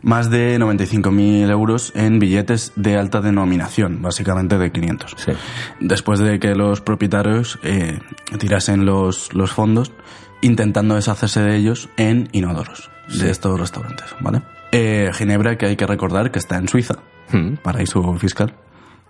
más 0.01 0.29
de 0.29 0.57
95.000 0.59 1.49
euros 1.49 1.91
en 1.95 2.19
billetes 2.19 2.73
de 2.75 2.97
alta 2.97 3.21
denominación, 3.21 4.01
básicamente 4.01 4.57
de 4.57 4.71
500. 4.71 5.15
Sí. 5.17 5.31
Después 5.79 6.19
de 6.19 6.39
que 6.39 6.55
los 6.55 6.81
propietarios 6.81 7.59
eh, 7.63 7.99
tirasen 8.37 8.85
los, 8.85 9.33
los 9.33 9.51
fondos, 9.51 9.91
intentando 10.41 10.95
deshacerse 10.95 11.41
de 11.41 11.55
ellos 11.57 11.89
en 11.97 12.29
inodoros 12.31 12.89
de 13.19 13.29
estos 13.31 13.59
restaurantes, 13.59 14.05
¿vale? 14.21 14.41
Eh, 14.71 15.09
Ginebra, 15.13 15.57
que 15.57 15.65
hay 15.65 15.75
que 15.75 15.87
recordar 15.87 16.31
que 16.31 16.39
está 16.39 16.57
en 16.57 16.67
Suiza, 16.67 16.95
Mm. 17.31 17.55
paraíso 17.63 18.01
fiscal. 18.17 18.55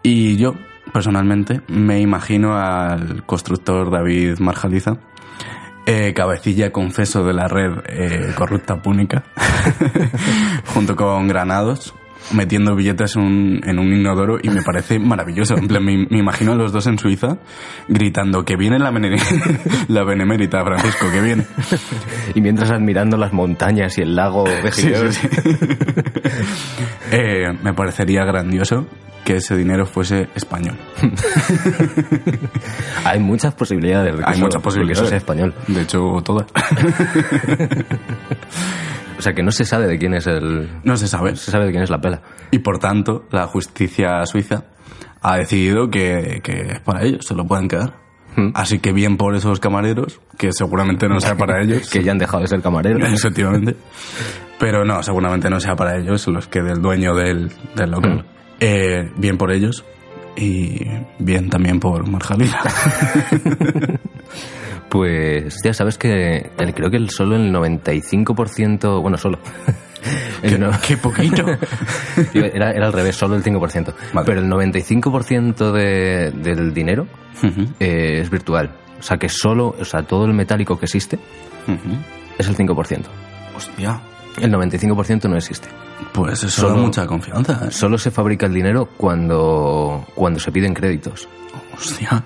Y 0.04 0.38
yo, 0.38 0.54
personalmente, 0.94 1.62
me 1.68 2.00
imagino 2.00 2.58
al 2.58 3.26
constructor 3.26 3.92
David 3.92 4.40
Marjaliza, 4.40 4.98
eh, 5.86 6.14
cabecilla 6.16 6.72
confeso 6.72 7.24
de 7.26 7.34
la 7.34 7.48
red 7.48 7.72
eh, 7.88 8.34
corrupta 8.38 8.82
púnica, 8.82 9.24
junto 10.74 10.96
con 10.96 11.28
Granados, 11.28 11.94
metiendo 12.34 12.76
billetes 12.76 13.16
en 13.16 13.22
un, 13.24 13.62
en 13.66 13.80
un 13.80 13.94
inodoro 13.94 14.38
y 14.42 14.50
me 14.50 14.62
parece 14.62 15.00
maravilloso. 15.00 15.56
En 15.58 15.68
plan, 15.68 15.84
me, 15.84 16.06
me 16.10 16.20
imagino 16.20 16.52
a 16.52 16.56
los 16.56 16.72
dos 16.72 16.88
en 16.88 16.98
Suiza 17.00 17.38
gritando 17.88 18.44
que 18.46 18.56
viene 18.56 18.80
la, 18.80 18.92
la 19.88 20.04
benemérita, 20.04 20.64
Francisco, 20.64 21.08
que 21.12 21.22
viene. 21.22 21.46
Y 22.36 22.42
mientras 22.42 22.70
admirando 22.72 23.18
las 23.18 23.34
montañas 23.34 23.98
y 23.98 24.02
el 24.02 24.16
lago 24.16 24.44
de 24.44 24.72
Sí, 24.72 24.92
sí, 24.94 25.12
sí. 25.12 25.28
Eh, 27.12 27.48
me 27.64 27.74
parecería 27.74 28.24
grandioso 28.24 28.86
que 29.26 29.38
ese 29.38 29.56
dinero 29.58 29.86
fuese 29.86 30.28
español. 30.36 30.78
Hay 33.04 33.20
muchas 33.20 33.54
posibilidades 33.56 34.14
de 34.16 34.20
que 34.20 34.26
Hay 34.28 34.34
eso- 34.36 34.42
muchas 34.42 34.54
de 34.56 34.60
que 34.60 34.64
posibilidades. 34.64 35.00
eso 35.02 35.10
sea 35.10 35.18
español. 35.18 35.54
De 35.68 35.82
hecho, 35.82 36.22
todas. 36.24 36.46
O 39.20 39.22
sea 39.22 39.34
que 39.34 39.44
no 39.44 39.52
se 39.52 39.66
sabe 39.66 39.86
de 39.86 40.00
quién 40.00 40.14
es 40.14 40.28
el. 40.28 40.70
No 40.86 40.96
se 40.96 41.08
sabe. 41.08 41.32
No 41.32 41.36
se 41.36 41.52
sabe 41.52 41.66
de 41.66 41.72
quién 41.72 41.84
es 41.84 41.90
la 41.90 42.00
pela. 42.00 42.22
Y 42.52 42.60
por 42.60 42.80
tanto, 42.80 43.26
la 43.32 43.48
justicia 43.48 44.26
suiza 44.26 44.64
ha 45.22 45.36
decidido 45.36 45.90
que, 45.90 46.40
que 46.42 46.72
es 46.72 46.80
para 46.80 47.04
ellos, 47.04 47.26
se 47.26 47.36
lo 47.36 47.46
pueden 47.46 47.68
quedar. 47.68 47.96
Mm. 48.38 48.52
Así 48.54 48.80
que 48.80 48.94
bien 48.94 49.18
por 49.18 49.36
esos 49.36 49.60
camareros, 49.60 50.22
que 50.38 50.54
seguramente 50.54 51.10
no 51.10 51.20
sea 51.20 51.36
para 51.36 51.62
ellos. 51.62 51.90
Que 51.92 52.02
ya 52.02 52.14
han 52.14 52.18
dejado 52.18 52.42
de 52.42 52.48
ser 52.48 52.62
camareros. 52.62 53.12
Efectivamente. 53.14 53.76
Pero 54.58 54.86
no, 54.86 55.04
seguramente 55.04 55.50
no 55.50 55.60
sea 55.60 55.76
para 55.76 55.98
ellos, 55.98 56.26
los 56.28 56.48
que 56.48 56.62
del 56.62 56.82
dueño 56.82 57.14
del, 57.14 57.52
del 57.76 57.92
local. 57.92 58.24
Mm. 58.24 58.26
Eh, 58.62 59.12
bien 59.18 59.38
por 59.38 59.52
ellos 59.52 59.84
y 60.38 60.80
bien 61.20 61.50
también 61.50 61.80
por 61.80 62.10
Marjalina. 62.10 62.62
Pues 64.90 65.56
ya 65.64 65.74
sabes 65.74 65.98
que 65.98 66.52
el- 66.58 66.74
creo 66.74 66.90
que 66.90 66.98
el, 66.98 67.10
solo 67.10 67.36
el 67.36 67.52
95%, 67.54 69.02
bueno, 69.02 69.18
solo. 69.18 69.40
No- 70.58 70.72
¡Qué 70.88 70.96
poquito! 70.96 71.46
era, 72.34 72.72
era 72.72 72.86
al 72.88 72.94
revés, 72.94 73.18
solo 73.18 73.36
el 73.36 73.44
5%. 73.44 73.94
Vale. 74.14 74.26
Pero 74.26 74.40
el 74.40 74.48
95% 74.50 75.72
de, 75.74 76.32
del 76.32 76.74
dinero 76.74 77.06
eh, 77.82 78.20
es 78.22 78.30
virtual. 78.30 78.72
O 78.98 79.04
sea 79.04 79.18
que 79.18 79.28
solo, 79.28 79.76
o 79.78 79.84
sea, 79.84 80.04
todo 80.04 80.24
el 80.26 80.34
metálico 80.34 80.80
que 80.80 80.86
existe 80.86 81.20
es 82.38 82.48
el 82.48 82.56
5%. 82.56 83.02
Hostia, 83.58 84.02
El 84.40 84.54
95% 84.54 85.30
no 85.30 85.36
existe. 85.36 85.68
pues 86.14 86.44
eso 86.46 86.62
Solo- 86.62 86.76
da 86.76 86.82
mucha 86.82 87.06
confianza. 87.06 87.66
¿eh? 87.68 87.72
Solo 87.72 87.98
se 87.98 88.10
fabrica 88.10 88.46
el 88.46 88.54
dinero 88.54 88.88
cuando, 88.96 90.08
cuando 90.16 90.40
se 90.40 90.50
piden 90.54 90.74
créditos. 90.74 91.28
Hostia, 91.80 92.24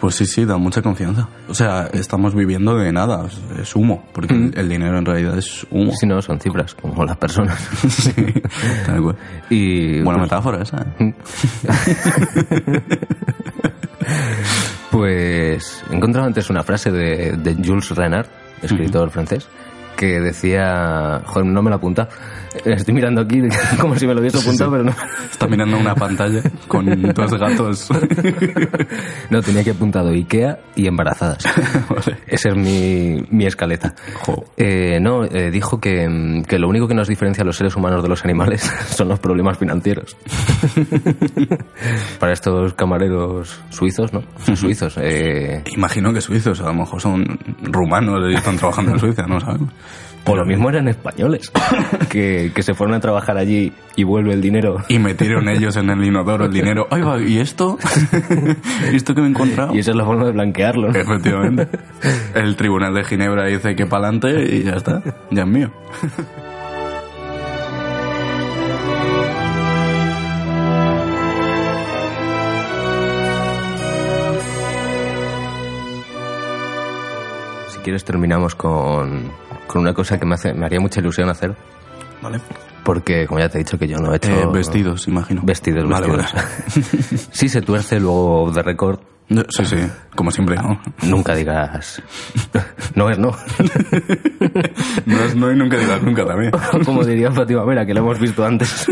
pues 0.00 0.14
sí, 0.14 0.26
sí, 0.26 0.44
da 0.44 0.56
mucha 0.58 0.80
confianza. 0.80 1.28
O 1.48 1.54
sea, 1.54 1.88
estamos 1.92 2.34
viviendo 2.34 2.76
de 2.76 2.92
nada, 2.92 3.26
es- 3.60 3.74
humo, 3.74 4.06
porque 4.12 4.32
el, 4.32 4.52
el 4.56 4.68
dinero 4.68 4.96
en 4.98 5.04
realidad 5.04 5.36
es 5.36 5.66
humo. 5.72 5.92
Si 5.98 6.06
no, 6.06 6.22
son 6.22 6.38
cifras, 6.38 6.74
como 6.74 7.04
las 7.04 7.16
personas. 7.16 7.58
Sí, 7.88 8.12
tal 8.86 9.02
cual. 9.02 9.16
Y 9.50 10.00
Buena 10.02 10.20
pues, 10.20 10.30
metáfora 10.30 10.62
esa. 10.62 10.86
¿eh? 11.00 11.14
Pues 14.90 15.82
he 15.90 15.94
encontrado 15.96 16.26
antes 16.26 16.50
una 16.50 16.62
frase 16.62 16.90
de, 16.90 17.36
de 17.36 17.54
Jules 17.54 17.88
Renard, 17.90 18.26
escritor 18.62 19.10
francés, 19.10 19.48
que 20.02 20.20
decía, 20.20 21.20
joder, 21.26 21.46
no 21.46 21.62
me 21.62 21.70
la 21.70 21.76
apunta. 21.76 22.08
Estoy 22.64 22.92
mirando 22.92 23.20
aquí 23.20 23.40
como 23.80 23.94
si 23.96 24.04
me 24.06 24.14
lo 24.14 24.20
hubiese 24.20 24.38
apuntado, 24.38 24.72
pero 24.72 24.82
no. 24.82 24.92
Está 25.30 25.46
mirando 25.46 25.78
una 25.78 25.94
pantalla 25.94 26.42
con 26.66 26.86
dos 27.14 27.34
gatos. 27.34 27.88
No, 29.30 29.40
tenía 29.40 29.64
que 29.64 29.70
apuntado 29.70 30.10
Ikea 30.10 30.58
y 30.74 30.86
embarazadas. 30.86 31.44
Vale. 31.88 32.18
Esa 32.26 32.50
es 32.50 32.56
mi, 32.56 33.24
mi 33.30 33.46
escaleta. 33.46 33.94
Eh, 34.56 34.98
no, 35.00 35.24
eh, 35.24 35.50
dijo 35.50 35.80
que, 35.80 36.06
mm, 36.08 36.42
que 36.42 36.58
lo 36.58 36.68
único 36.68 36.86
que 36.86 36.94
nos 36.94 37.08
diferencia 37.08 37.42
a 37.42 37.46
los 37.46 37.56
seres 37.56 37.74
humanos 37.76 38.02
de 38.02 38.08
los 38.10 38.24
animales 38.24 38.62
son 38.90 39.08
los 39.08 39.20
problemas 39.20 39.56
financieros. 39.58 40.16
Para 42.18 42.32
estos 42.32 42.74
camareros 42.74 43.60
suizos, 43.70 44.12
¿no? 44.12 44.22
Son 44.44 44.56
suizos. 44.56 44.96
eh, 45.00 45.62
Imagino 45.74 46.12
que 46.12 46.20
suizos, 46.20 46.60
a 46.60 46.64
lo 46.66 46.74
mejor 46.74 47.00
son 47.00 47.24
rumanos 47.62 48.30
y 48.30 48.34
están 48.34 48.56
trabajando 48.56 48.92
en 48.92 48.98
Suiza, 48.98 49.22
no 49.26 49.40
sabemos. 49.40 49.70
O 50.24 50.36
lo 50.36 50.44
mismo 50.44 50.68
eran 50.68 50.88
españoles, 50.88 51.50
que, 52.08 52.52
que 52.54 52.62
se 52.62 52.74
fueron 52.74 52.94
a 52.94 53.00
trabajar 53.00 53.36
allí 53.36 53.72
y 53.96 54.04
vuelve 54.04 54.32
el 54.32 54.40
dinero. 54.40 54.76
Y 54.88 54.98
metieron 54.98 55.48
ellos 55.48 55.76
en 55.76 55.90
el 55.90 56.04
inodoro 56.04 56.46
el 56.46 56.52
dinero. 56.52 56.86
Ay, 56.90 57.02
va, 57.02 57.20
¿y 57.20 57.38
esto? 57.38 57.78
¿Y 58.92 58.96
esto 58.96 59.14
que 59.14 59.20
me 59.20 59.26
he 59.26 59.30
encontrado? 59.30 59.74
Y 59.74 59.80
esa 59.80 59.90
es 59.90 59.96
la 59.96 60.04
forma 60.04 60.26
de 60.26 60.32
blanquearlo. 60.32 60.92
¿no? 60.92 60.98
Efectivamente. 60.98 61.68
El 62.34 62.56
tribunal 62.56 62.94
de 62.94 63.04
Ginebra 63.04 63.46
dice 63.46 63.74
que 63.74 63.86
para 63.86 64.08
adelante 64.08 64.56
y 64.56 64.62
ya 64.62 64.72
está. 64.72 65.02
Ya 65.30 65.42
es 65.42 65.48
mío. 65.48 65.72
Si 77.68 77.78
quieres 77.78 78.04
terminamos 78.04 78.54
con, 78.54 79.30
con 79.66 79.82
una 79.82 79.92
cosa 79.94 80.18
que 80.18 80.26
me, 80.26 80.34
hace, 80.34 80.52
me 80.54 80.66
haría 80.66 80.80
mucha 80.80 81.00
ilusión 81.00 81.28
hacer, 81.30 81.54
Vale. 82.22 82.40
porque 82.84 83.26
como 83.26 83.40
ya 83.40 83.48
te 83.48 83.58
he 83.58 83.64
dicho 83.64 83.78
que 83.78 83.88
yo 83.88 83.98
no 83.98 84.12
he 84.12 84.16
hecho... 84.16 84.30
Eh, 84.30 84.46
vestidos, 84.52 85.08
imagino. 85.08 85.42
Vestidos, 85.44 85.88
Vale, 85.88 86.08
vestidos. 86.08 87.28
si 87.32 87.48
se 87.50 87.62
tuerce 87.62 87.98
luego 88.00 88.50
de 88.54 88.62
récord, 88.62 88.98
vale. 88.98 89.46
Sí, 89.48 89.64
sí, 89.64 89.76
como 90.14 90.30
siempre, 90.30 90.56
¿no? 90.56 90.78
nunca 91.04 91.34
digas... 91.34 92.02
No 92.94 93.08
es 93.08 93.18
no. 93.18 93.30
No 95.06 95.20
es 95.24 95.34
no 95.34 95.50
y 95.50 95.56
nunca 95.56 95.78
digas 95.78 96.02
nunca 96.02 96.26
también. 96.26 96.52
Como 96.84 97.02
diría 97.04 97.30
Fátima 97.32 97.64
Vera, 97.64 97.86
que 97.86 97.94
lo 97.94 98.00
hemos 98.00 98.18
visto 98.18 98.44
antes. 98.44 98.86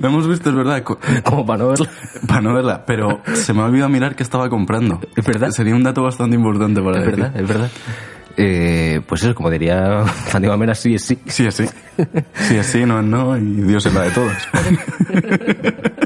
Lo 0.00 0.08
hemos 0.08 0.28
visto, 0.28 0.50
es 0.50 0.56
verdad, 0.56 0.82
co- 0.82 0.98
Como 1.24 1.46
para 1.46 1.58
no 1.62 1.68
verla. 1.68 1.88
para 2.26 2.40
no 2.42 2.54
verla, 2.54 2.84
pero 2.84 3.22
se 3.32 3.54
me 3.54 3.60
ha 3.62 3.64
olvidado 3.64 3.88
mirar 3.88 4.14
que 4.14 4.22
estaba 4.22 4.50
comprando. 4.50 5.00
¿Es 5.16 5.24
verdad? 5.24 5.50
Sería 5.50 5.74
un 5.74 5.82
dato 5.82 6.02
bastante 6.02 6.36
importante 6.36 6.82
para 6.82 6.98
Es 6.98 7.04
decir. 7.06 7.20
verdad, 7.20 7.40
es 7.40 7.48
verdad. 7.48 7.70
Eh, 8.36 9.00
pues 9.06 9.22
eso, 9.22 9.34
como 9.34 9.50
diría 9.50 10.04
Fátima 10.26 10.56
Vera, 10.56 10.74
sí 10.74 10.94
es 10.94 11.04
sí. 11.04 11.18
Sí, 11.26 11.46
así. 11.46 11.66
Sí, 12.34 12.56
así, 12.58 12.84
no 12.86 13.00
es 13.00 13.06
no, 13.06 13.36
y 13.36 13.62
Dios 13.62 13.84
es 13.86 13.94
la 13.94 14.02
de 14.02 14.10
todos. 14.10 14.32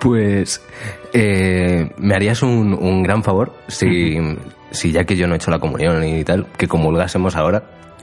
Pues 0.00 0.60
eh, 1.14 1.90
me 1.96 2.14
harías 2.14 2.42
un, 2.42 2.74
un 2.74 3.02
gran 3.02 3.22
favor 3.22 3.54
si, 3.68 4.18
si 4.70 4.92
ya 4.92 5.04
que 5.04 5.16
yo 5.16 5.26
no 5.26 5.32
he 5.32 5.36
hecho 5.36 5.50
la 5.50 5.58
comunión 5.58 6.04
y 6.04 6.22
tal, 6.24 6.46
que 6.58 6.68
comulgásemos 6.68 7.34
ahora, 7.36 7.62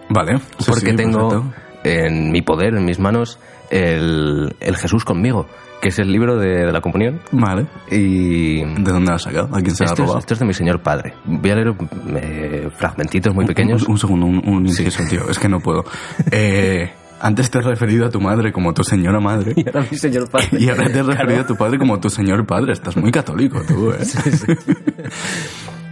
Vale. 0.10 0.40
sí, 0.58 0.66
porque 0.72 0.90
sí, 0.92 0.96
tengo 0.96 1.30
perfecto. 1.30 1.71
En 1.84 2.32
mi 2.32 2.42
poder, 2.42 2.76
en 2.76 2.86
mis 2.86 3.00
manos, 3.00 3.40
el, 3.70 4.56
el 4.60 4.78
Jesús 4.78 5.06
conmigo, 5.06 5.48
que 5.82 5.90
es 5.90 6.00
el 6.00 6.12
libro 6.12 6.38
de, 6.38 6.66
de 6.66 6.72
la 6.72 6.82
comunión. 6.82 7.22
Vale. 7.32 7.68
Y 7.90 8.64
¿De 8.64 8.92
dónde 8.92 9.10
lo 9.10 9.16
has 9.16 9.24
sacado? 9.24 9.50
¿A 9.56 9.62
quién 9.62 9.76
se 9.76 9.84
lo 9.84 9.90
ha 9.90 9.94
esto 9.94 10.04
es, 10.04 10.08
robado? 10.08 10.20
esto 10.20 10.34
es 10.34 10.40
de 10.40 10.46
mi 10.46 10.54
señor 10.54 10.82
padre. 10.82 11.14
Voy 11.26 11.50
a 11.50 11.56
leer 11.56 11.74
eh, 12.16 12.70
fragmentitos 12.78 13.34
muy 13.34 13.46
pequeños. 13.46 13.84
Un, 13.84 13.92
un 13.92 13.98
segundo, 13.98 14.26
un, 14.28 14.42
un 14.48 14.66
inciso, 14.68 15.04
tío. 15.10 15.30
Es 15.30 15.40
que 15.40 15.50
no 15.50 15.60
puedo. 15.60 15.84
Eh, 16.32 16.92
antes 17.22 17.50
te 17.50 17.60
has 17.60 17.66
referido 17.66 18.06
a 18.06 18.10
tu 18.10 18.20
madre 18.22 18.52
como 18.52 18.74
tu 18.74 18.84
señora 18.84 19.20
madre. 19.20 19.54
Y 19.56 19.66
ahora 19.68 19.86
mi 19.90 19.98
señor 19.98 20.30
padre. 20.30 20.50
Y 20.60 20.70
ahora 20.70 20.86
te 20.92 21.00
has 21.00 21.06
referido 21.08 21.42
a 21.42 21.46
tu 21.48 21.56
padre 21.56 21.80
como 21.80 22.00
tu 22.00 22.10
señor 22.10 22.46
padre. 22.46 22.74
Estás 22.74 22.96
muy 22.98 23.12
católico 23.12 23.62
tú, 23.68 23.92
¿eh? 23.94 23.98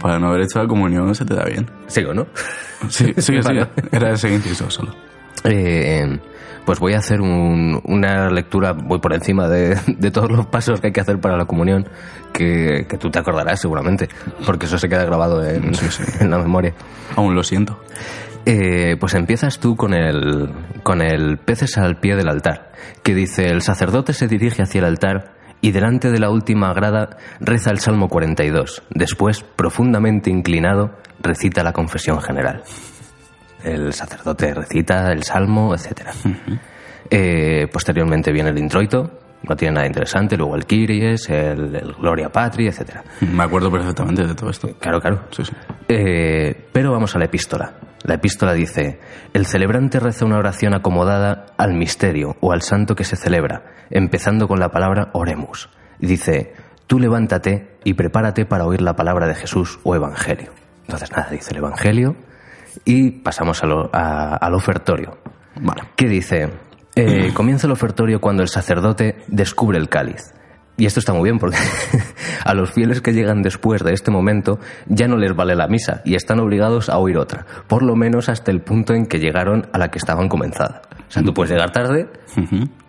Para 0.00 0.18
no 0.18 0.28
haber 0.28 0.42
hecho 0.42 0.60
la 0.60 0.66
comunión 0.66 1.14
se 1.14 1.24
te 1.24 1.34
da 1.34 1.44
bien. 1.44 1.68
Sigo, 1.88 2.14
¿no? 2.14 2.26
Sí, 2.88 3.12
sí, 3.16 3.22
sí. 3.22 3.38
Vale. 3.44 3.68
Era 3.92 4.12
ese 4.12 4.32
inciso 4.32 4.70
solo. 4.70 4.94
Eh, 5.44 6.18
pues 6.64 6.78
voy 6.78 6.92
a 6.94 6.98
hacer 6.98 7.20
un- 7.20 7.80
una 7.84 8.28
lectura, 8.30 8.72
voy 8.72 8.98
por 9.00 9.14
encima 9.14 9.48
de, 9.48 9.76
de 9.86 10.10
todos 10.10 10.30
los 10.30 10.46
pasos 10.46 10.80
que 10.80 10.88
hay 10.88 10.92
que 10.92 11.00
hacer 11.00 11.18
para 11.20 11.36
la 11.36 11.46
comunión, 11.46 11.88
que, 12.32 12.86
que 12.88 12.98
tú 12.98 13.10
te 13.10 13.18
acordarás 13.18 13.60
seguramente, 13.60 14.08
porque 14.46 14.66
eso 14.66 14.78
se 14.78 14.88
queda 14.88 15.04
grabado 15.04 15.44
en, 15.44 15.72
en 16.20 16.30
la 16.30 16.38
memoria. 16.38 16.74
Aún 17.16 17.34
lo 17.34 17.42
siento. 17.42 17.80
Eh, 18.46 18.96
pues 18.98 19.14
empiezas 19.14 19.58
tú 19.58 19.76
con 19.76 19.92
el, 19.94 20.50
con 20.82 21.02
el 21.02 21.38
peces 21.38 21.76
al 21.78 21.98
pie 21.98 22.16
del 22.16 22.28
altar, 22.28 22.72
que 23.02 23.14
dice, 23.14 23.46
el 23.48 23.62
sacerdote 23.62 24.12
se 24.12 24.28
dirige 24.28 24.62
hacia 24.62 24.78
el 24.80 24.84
altar 24.86 25.34
y 25.62 25.72
delante 25.72 26.10
de 26.10 26.18
la 26.18 26.30
última 26.30 26.72
grada 26.72 27.18
reza 27.40 27.70
el 27.70 27.80
Salmo 27.80 28.08
42. 28.08 28.82
Después, 28.90 29.42
profundamente 29.56 30.30
inclinado, 30.30 30.92
recita 31.20 31.62
la 31.62 31.72
confesión 31.74 32.20
general. 32.22 32.62
El 33.64 33.92
sacerdote 33.92 34.54
recita 34.54 35.12
el 35.12 35.22
Salmo, 35.22 35.74
etc. 35.74 36.08
Eh, 37.10 37.66
posteriormente 37.72 38.32
viene 38.32 38.50
el 38.50 38.58
introito, 38.58 39.18
no 39.42 39.56
tiene 39.56 39.74
nada 39.74 39.86
interesante, 39.86 40.36
luego 40.36 40.54
el 40.54 40.66
Kyries, 40.66 41.28
el, 41.30 41.74
el 41.74 41.92
Gloria 41.94 42.30
Patri, 42.30 42.68
etc. 42.68 43.00
Me 43.20 43.44
acuerdo 43.44 43.70
perfectamente 43.70 44.26
de 44.26 44.34
todo 44.34 44.50
esto. 44.50 44.68
Claro, 44.78 45.00
claro. 45.00 45.24
Sí, 45.30 45.44
sí. 45.44 45.52
Eh, 45.88 46.68
pero 46.72 46.92
vamos 46.92 47.14
a 47.16 47.18
la 47.18 47.24
epístola. 47.24 47.74
La 48.04 48.14
epístola 48.14 48.54
dice, 48.54 49.00
el 49.34 49.46
celebrante 49.46 50.00
reza 50.00 50.24
una 50.24 50.38
oración 50.38 50.74
acomodada 50.74 51.46
al 51.58 51.74
misterio 51.74 52.36
o 52.40 52.52
al 52.52 52.62
santo 52.62 52.94
que 52.94 53.04
se 53.04 53.16
celebra, 53.16 53.64
empezando 53.90 54.48
con 54.48 54.58
la 54.58 54.70
palabra 54.70 55.10
oremus. 55.12 55.68
Dice, 55.98 56.54
tú 56.86 56.98
levántate 56.98 57.76
y 57.84 57.94
prepárate 57.94 58.46
para 58.46 58.64
oír 58.64 58.80
la 58.80 58.96
palabra 58.96 59.26
de 59.26 59.34
Jesús 59.34 59.80
o 59.82 59.94
evangelio. 59.94 60.52
Entonces 60.82 61.10
nada, 61.12 61.28
dice 61.30 61.50
el 61.52 61.58
evangelio 61.58 62.16
y 62.84 63.10
pasamos 63.10 63.62
a 63.62 63.66
lo- 63.66 63.90
a- 63.92 64.36
al 64.36 64.54
ofertorio. 64.54 65.18
Vale. 65.60 65.82
¿Qué 65.96 66.06
dice? 66.08 66.48
Eh, 66.94 67.30
comienza 67.34 67.66
el 67.66 67.72
ofertorio 67.72 68.20
cuando 68.20 68.42
el 68.42 68.48
sacerdote 68.48 69.16
descubre 69.28 69.78
el 69.78 69.88
cáliz. 69.88 70.32
Y 70.76 70.86
esto 70.86 70.98
está 71.00 71.12
muy 71.12 71.24
bien 71.24 71.38
porque 71.38 71.58
a 72.44 72.54
los 72.54 72.70
fieles 72.70 73.02
que 73.02 73.12
llegan 73.12 73.42
después 73.42 73.84
de 73.84 73.92
este 73.92 74.10
momento 74.10 74.58
ya 74.86 75.08
no 75.08 75.18
les 75.18 75.36
vale 75.36 75.54
la 75.54 75.66
misa 75.68 76.00
y 76.06 76.14
están 76.14 76.40
obligados 76.40 76.88
a 76.88 76.96
oír 76.96 77.18
otra, 77.18 77.44
por 77.66 77.82
lo 77.82 77.96
menos 77.96 78.30
hasta 78.30 78.50
el 78.50 78.62
punto 78.62 78.94
en 78.94 79.04
que 79.04 79.18
llegaron 79.18 79.66
a 79.74 79.78
la 79.78 79.88
que 79.88 79.98
estaban 79.98 80.28
comenzada. 80.28 80.80
O 81.06 81.12
sea, 81.12 81.22
tú 81.22 81.34
puedes 81.34 81.50
llegar 81.52 81.70
tarde 81.70 82.08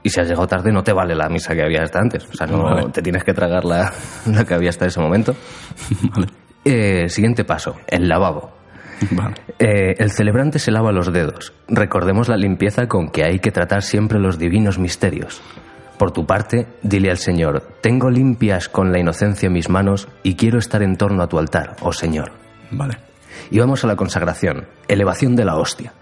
y 0.04 0.10
si 0.10 0.22
has 0.22 0.28
llegado 0.30 0.48
tarde 0.48 0.72
no 0.72 0.84
te 0.84 0.94
vale 0.94 1.15
la 1.15 1.28
misa 1.28 1.54
que 1.54 1.63
había 1.63 1.82
hasta 1.84 2.00
antes. 2.00 2.24
O 2.30 2.34
sea, 2.34 2.48
no 2.48 2.63
Vale. 2.63 2.86
te 2.94 3.02
tienes 3.02 3.26
que 3.26 3.34
tragar 3.34 3.65
la, 3.65 3.91
la 4.26 4.46
que 4.46 4.54
había 4.54 4.70
hasta 4.70 4.86
ese 4.86 5.02
momento. 5.02 5.36
Vale. 6.15 6.28
Eh, 6.63 7.10
siguiente 7.10 7.44
paso, 7.44 7.76
el 7.88 8.08
lavabo. 8.08 8.52
Vale. 9.12 9.36
Eh, 9.58 9.96
el 9.98 10.12
celebrante 10.12 10.60
se 10.60 10.72
lava 10.72 10.92
los 10.92 11.12
dedos. 11.12 11.54
Recordemos 11.68 12.30
la 12.30 12.38
limpieza 12.38 12.88
con 12.88 13.10
que 13.10 13.24
hay 13.24 13.40
que 13.40 13.52
tratar 13.52 13.82
siempre 13.82 14.20
los 14.20 14.38
divinos 14.38 14.78
misterios. 14.78 15.42
Por 15.98 16.12
tu 16.12 16.26
parte, 16.26 16.68
dile 16.82 17.12
al 17.12 17.18
Señor, 17.18 17.62
tengo 17.82 18.10
limpias 18.10 18.70
con 18.70 18.92
la 18.92 19.00
inocencia 19.00 19.50
mis 19.50 19.70
manos 19.70 20.08
y 20.24 20.36
quiero 20.36 20.58
estar 20.58 20.82
en 20.82 20.98
torno 20.98 21.22
a 21.22 21.28
tu 21.28 21.38
altar, 21.38 21.76
oh 21.82 21.94
Señor. 21.94 22.32
Vale. 22.72 22.98
Y 23.52 23.60
vamos 23.60 23.84
a 23.84 23.88
la 23.88 23.96
consagración, 23.96 24.66
elevación 24.88 25.36
de 25.36 25.46
la 25.46 25.58
hostia. 25.58 25.94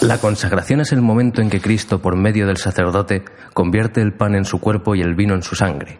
La 0.00 0.18
consagración 0.18 0.80
es 0.80 0.92
el 0.92 1.02
momento 1.02 1.42
en 1.42 1.50
que 1.50 1.60
Cristo, 1.60 2.00
por 2.00 2.16
medio 2.16 2.46
del 2.46 2.56
sacerdote, 2.56 3.22
convierte 3.52 4.00
el 4.00 4.12
pan 4.12 4.34
en 4.34 4.44
su 4.44 4.60
cuerpo 4.60 4.94
y 4.94 5.02
el 5.02 5.14
vino 5.14 5.34
en 5.34 5.42
su 5.42 5.54
sangre. 5.54 5.98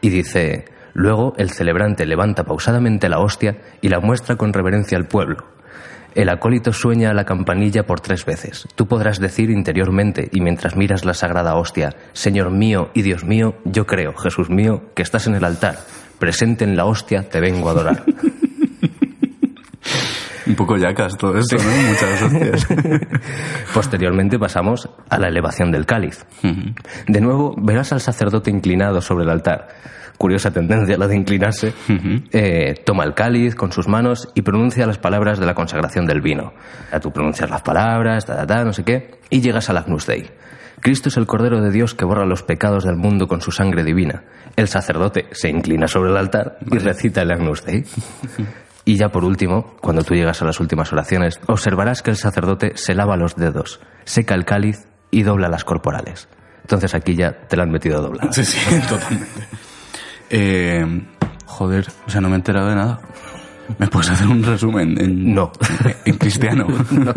Y 0.00 0.08
dice, 0.08 0.64
luego 0.94 1.34
el 1.36 1.50
celebrante 1.50 2.06
levanta 2.06 2.44
pausadamente 2.44 3.08
la 3.08 3.20
hostia 3.20 3.58
y 3.80 3.88
la 3.88 4.00
muestra 4.00 4.36
con 4.36 4.52
reverencia 4.52 4.98
al 4.98 5.06
pueblo. 5.06 5.52
El 6.14 6.28
acólito 6.28 6.72
sueña 6.74 7.10
a 7.10 7.14
la 7.14 7.24
campanilla 7.24 7.84
por 7.84 8.00
tres 8.00 8.26
veces. 8.26 8.68
Tú 8.74 8.86
podrás 8.86 9.18
decir 9.18 9.50
interiormente 9.50 10.28
y 10.30 10.42
mientras 10.42 10.76
miras 10.76 11.06
la 11.06 11.14
sagrada 11.14 11.54
hostia, 11.54 11.96
Señor 12.12 12.50
mío 12.50 12.90
y 12.92 13.00
Dios 13.00 13.24
mío, 13.24 13.54
yo 13.64 13.86
creo, 13.86 14.12
Jesús 14.14 14.50
mío, 14.50 14.82
que 14.94 15.02
estás 15.02 15.26
en 15.26 15.36
el 15.36 15.44
altar. 15.44 15.78
Presente 16.18 16.64
en 16.64 16.76
la 16.76 16.84
hostia, 16.84 17.28
te 17.28 17.40
vengo 17.40 17.68
a 17.68 17.72
adorar. 17.72 18.04
Un 20.46 20.56
poco 20.56 20.76
yacas 20.76 21.16
todo 21.16 21.38
esto, 21.38 21.56
¿no? 21.56 21.70
Muchas 21.88 22.22
hostias. 22.22 22.66
Posteriormente 23.74 24.38
pasamos 24.38 24.88
a 25.08 25.18
la 25.18 25.28
elevación 25.28 25.70
del 25.70 25.86
cáliz. 25.86 26.26
De 27.06 27.20
nuevo, 27.20 27.54
verás 27.56 27.92
al 27.92 28.00
sacerdote 28.00 28.50
inclinado 28.50 29.00
sobre 29.00 29.24
el 29.24 29.30
altar. 29.30 29.68
Curiosa 30.22 30.52
tendencia 30.52 30.96
la 30.96 31.08
de 31.08 31.16
inclinarse. 31.16 31.74
Eh, 32.30 32.74
toma 32.86 33.02
el 33.02 33.12
cáliz 33.12 33.56
con 33.56 33.72
sus 33.72 33.88
manos 33.88 34.28
y 34.36 34.42
pronuncia 34.42 34.86
las 34.86 34.96
palabras 34.96 35.40
de 35.40 35.46
la 35.46 35.54
consagración 35.54 36.06
del 36.06 36.20
vino. 36.20 36.52
Ya 36.92 37.00
tú 37.00 37.10
pronuncias 37.10 37.50
las 37.50 37.62
palabras, 37.62 38.24
ta, 38.24 38.36
ta, 38.36 38.46
ta, 38.46 38.64
no 38.64 38.72
sé 38.72 38.84
qué, 38.84 39.18
y 39.30 39.40
llegas 39.40 39.68
al 39.68 39.78
Agnus 39.78 40.06
Dei. 40.06 40.30
Cristo 40.78 41.08
es 41.08 41.16
el 41.16 41.26
Cordero 41.26 41.60
de 41.60 41.72
Dios 41.72 41.96
que 41.96 42.04
borra 42.04 42.24
los 42.24 42.44
pecados 42.44 42.84
del 42.84 42.94
mundo 42.94 43.26
con 43.26 43.40
su 43.40 43.50
sangre 43.50 43.82
divina. 43.82 44.22
El 44.54 44.68
sacerdote 44.68 45.26
se 45.32 45.48
inclina 45.48 45.88
sobre 45.88 46.12
el 46.12 46.16
altar 46.16 46.56
y 46.70 46.78
recita 46.78 47.22
el 47.22 47.32
Agnus 47.32 47.64
Dei. 47.64 47.84
Y 48.84 48.98
ya 48.98 49.08
por 49.08 49.24
último, 49.24 49.74
cuando 49.80 50.04
tú 50.04 50.14
llegas 50.14 50.40
a 50.40 50.44
las 50.44 50.60
últimas 50.60 50.92
oraciones, 50.92 51.40
observarás 51.48 52.00
que 52.00 52.10
el 52.10 52.16
sacerdote 52.16 52.76
se 52.76 52.94
lava 52.94 53.16
los 53.16 53.34
dedos, 53.34 53.80
seca 54.04 54.36
el 54.36 54.44
cáliz 54.44 54.86
y 55.10 55.24
dobla 55.24 55.48
las 55.48 55.64
corporales. 55.64 56.28
Entonces 56.60 56.94
aquí 56.94 57.16
ya 57.16 57.32
te 57.48 57.56
la 57.56 57.64
han 57.64 57.72
metido 57.72 58.00
doblada. 58.00 58.32
Sí, 58.32 58.44
sí, 58.44 58.58
totalmente. 58.88 59.48
Eh, 60.32 60.84
joder, 61.46 61.86
o 62.06 62.10
sea, 62.10 62.20
no 62.20 62.28
me 62.28 62.34
he 62.34 62.38
enterado 62.38 62.68
de 62.68 62.74
nada. 62.74 63.00
¿Me 63.78 63.86
puedes 63.86 64.10
hacer 64.10 64.26
un 64.26 64.42
resumen 64.42 65.00
en, 65.00 65.32
No. 65.34 65.52
en 66.04 66.16
cristiano? 66.16 66.66
No. 66.90 67.12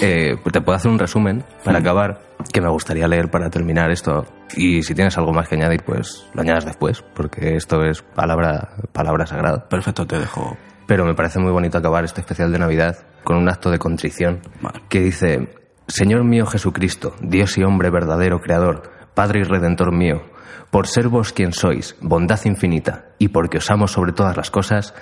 Eh, 0.00 0.36
pues 0.42 0.52
te 0.52 0.60
puedo 0.60 0.76
hacer 0.76 0.90
un 0.90 0.98
resumen 0.98 1.44
para 1.64 1.78
acabar 1.78 2.20
que 2.52 2.60
me 2.60 2.68
gustaría 2.68 3.06
leer 3.08 3.30
para 3.30 3.50
terminar 3.50 3.90
esto. 3.90 4.26
Y 4.56 4.82
si 4.82 4.94
tienes 4.94 5.16
algo 5.18 5.32
más 5.32 5.48
que 5.48 5.54
añadir, 5.56 5.82
pues 5.84 6.26
lo 6.34 6.42
añadas 6.42 6.64
después, 6.64 7.02
porque 7.14 7.56
esto 7.56 7.84
es 7.84 8.02
palabra, 8.02 8.70
palabra 8.92 9.26
sagrada. 9.26 9.68
Perfecto, 9.68 10.06
te 10.06 10.18
dejo. 10.18 10.56
Pero 10.86 11.04
me 11.04 11.14
parece 11.14 11.38
muy 11.38 11.50
bonito 11.52 11.78
acabar 11.78 12.04
este 12.04 12.20
especial 12.20 12.52
de 12.52 12.58
Navidad 12.58 12.96
con 13.24 13.36
un 13.36 13.48
acto 13.48 13.70
de 13.70 13.78
contrición 13.78 14.40
Vale. 14.62 14.80
que 14.88 15.00
dice, 15.00 15.48
Señor 15.88 16.24
mío 16.24 16.46
Jesucristo, 16.46 17.14
Dios 17.20 17.58
y 17.58 17.64
hombre 17.64 17.90
verdadero 17.90 18.40
creador, 18.40 18.82
Padre 19.14 19.40
y 19.40 19.42
Redentor 19.44 19.92
mío, 19.92 20.22
por 20.70 20.86
ser 20.86 21.08
vos 21.08 21.32
quien 21.32 21.52
sois, 21.52 21.96
bondad 22.00 22.40
infinita, 22.44 23.06
y 23.18 23.28
porque 23.28 23.58
os 23.58 23.70
amo 23.70 23.88
sobre 23.88 24.12
todas 24.12 24.36
las 24.36 24.50
cosas, 24.50 24.94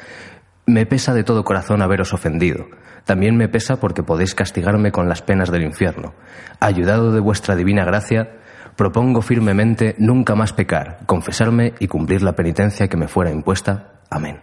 me 0.66 0.86
pesa 0.86 1.14
de 1.14 1.24
todo 1.24 1.44
corazón 1.44 1.82
haberos 1.82 2.12
ofendido. 2.12 2.66
También 3.04 3.36
me 3.36 3.48
pesa 3.48 3.80
porque 3.80 4.02
podéis 4.02 4.34
castigarme 4.34 4.92
con 4.92 5.08
las 5.08 5.22
penas 5.22 5.50
del 5.50 5.64
infierno. 5.64 6.14
Ayudado 6.60 7.12
de 7.12 7.20
vuestra 7.20 7.54
divina 7.54 7.84
gracia, 7.84 8.38
propongo 8.76 9.20
firmemente 9.20 9.94
nunca 9.98 10.34
más 10.34 10.52
pecar, 10.52 11.00
confesarme 11.06 11.74
y 11.80 11.86
cumplir 11.86 12.22
la 12.22 12.32
penitencia 12.32 12.88
que 12.88 12.96
me 12.96 13.08
fuera 13.08 13.30
impuesta. 13.30 13.92
Amén. 14.10 14.40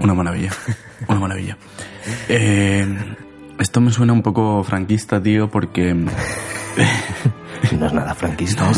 Una 0.00 0.14
maravilla. 0.14 0.50
Una 1.08 1.20
maravilla. 1.20 1.56
Eh, 2.28 2.86
esto 3.58 3.80
me 3.80 3.90
suena 3.90 4.12
un 4.12 4.22
poco 4.22 4.62
franquista, 4.62 5.22
tío, 5.22 5.48
porque. 5.48 5.94
No 7.78 7.86
es 7.86 7.92
nada 7.92 8.14
franquista 8.14 8.70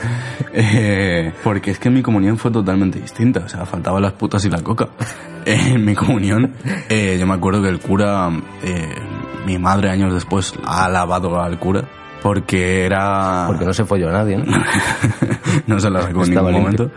eh, 0.52 1.32
porque 1.42 1.72
es 1.72 1.78
que 1.78 1.90
mi 1.90 2.02
comunión 2.02 2.38
fue 2.38 2.50
totalmente 2.50 3.00
distinta. 3.00 3.40
O 3.40 3.48
sea, 3.48 3.64
faltaban 3.66 4.02
las 4.02 4.12
putas 4.12 4.44
y 4.44 4.50
la 4.50 4.62
coca. 4.62 4.88
Eh, 5.46 5.72
en 5.72 5.86
mi 5.86 5.94
comunión, 5.94 6.52
eh, 6.90 7.16
yo 7.18 7.26
me 7.26 7.32
acuerdo 7.32 7.62
que 7.62 7.70
el 7.70 7.78
cura, 7.80 8.28
eh, 8.62 8.94
mi 9.46 9.58
madre 9.58 9.88
años 9.88 10.12
después 10.12 10.52
ha 10.66 10.84
alabado 10.84 11.40
al 11.40 11.58
cura. 11.58 11.88
Porque 12.22 12.84
era. 12.84 13.44
Porque 13.46 13.64
no 13.64 13.72
se 13.72 13.86
folló 13.86 14.10
a 14.10 14.12
nadie, 14.12 14.36
¿no? 14.36 14.44
no 15.66 15.80
se 15.80 15.88
la 15.88 16.02
sacó 16.02 16.24
en 16.24 16.30
ningún 16.30 16.52
limpio. 16.52 16.60
momento. 16.60 16.90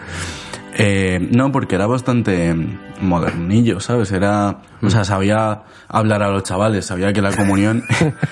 Eh, 0.76 1.20
no, 1.32 1.52
porque 1.52 1.76
era 1.76 1.86
bastante 1.86 2.56
modernillo, 3.02 3.80
¿sabes? 3.80 4.12
Era, 4.12 4.58
o 4.82 4.90
sea, 4.90 5.04
sabía 5.04 5.62
hablar 5.88 6.24
a 6.24 6.30
los 6.30 6.44
chavales, 6.44 6.86
sabía 6.86 7.14
que 7.14 7.22
la 7.22 7.32
comunión, 7.32 7.84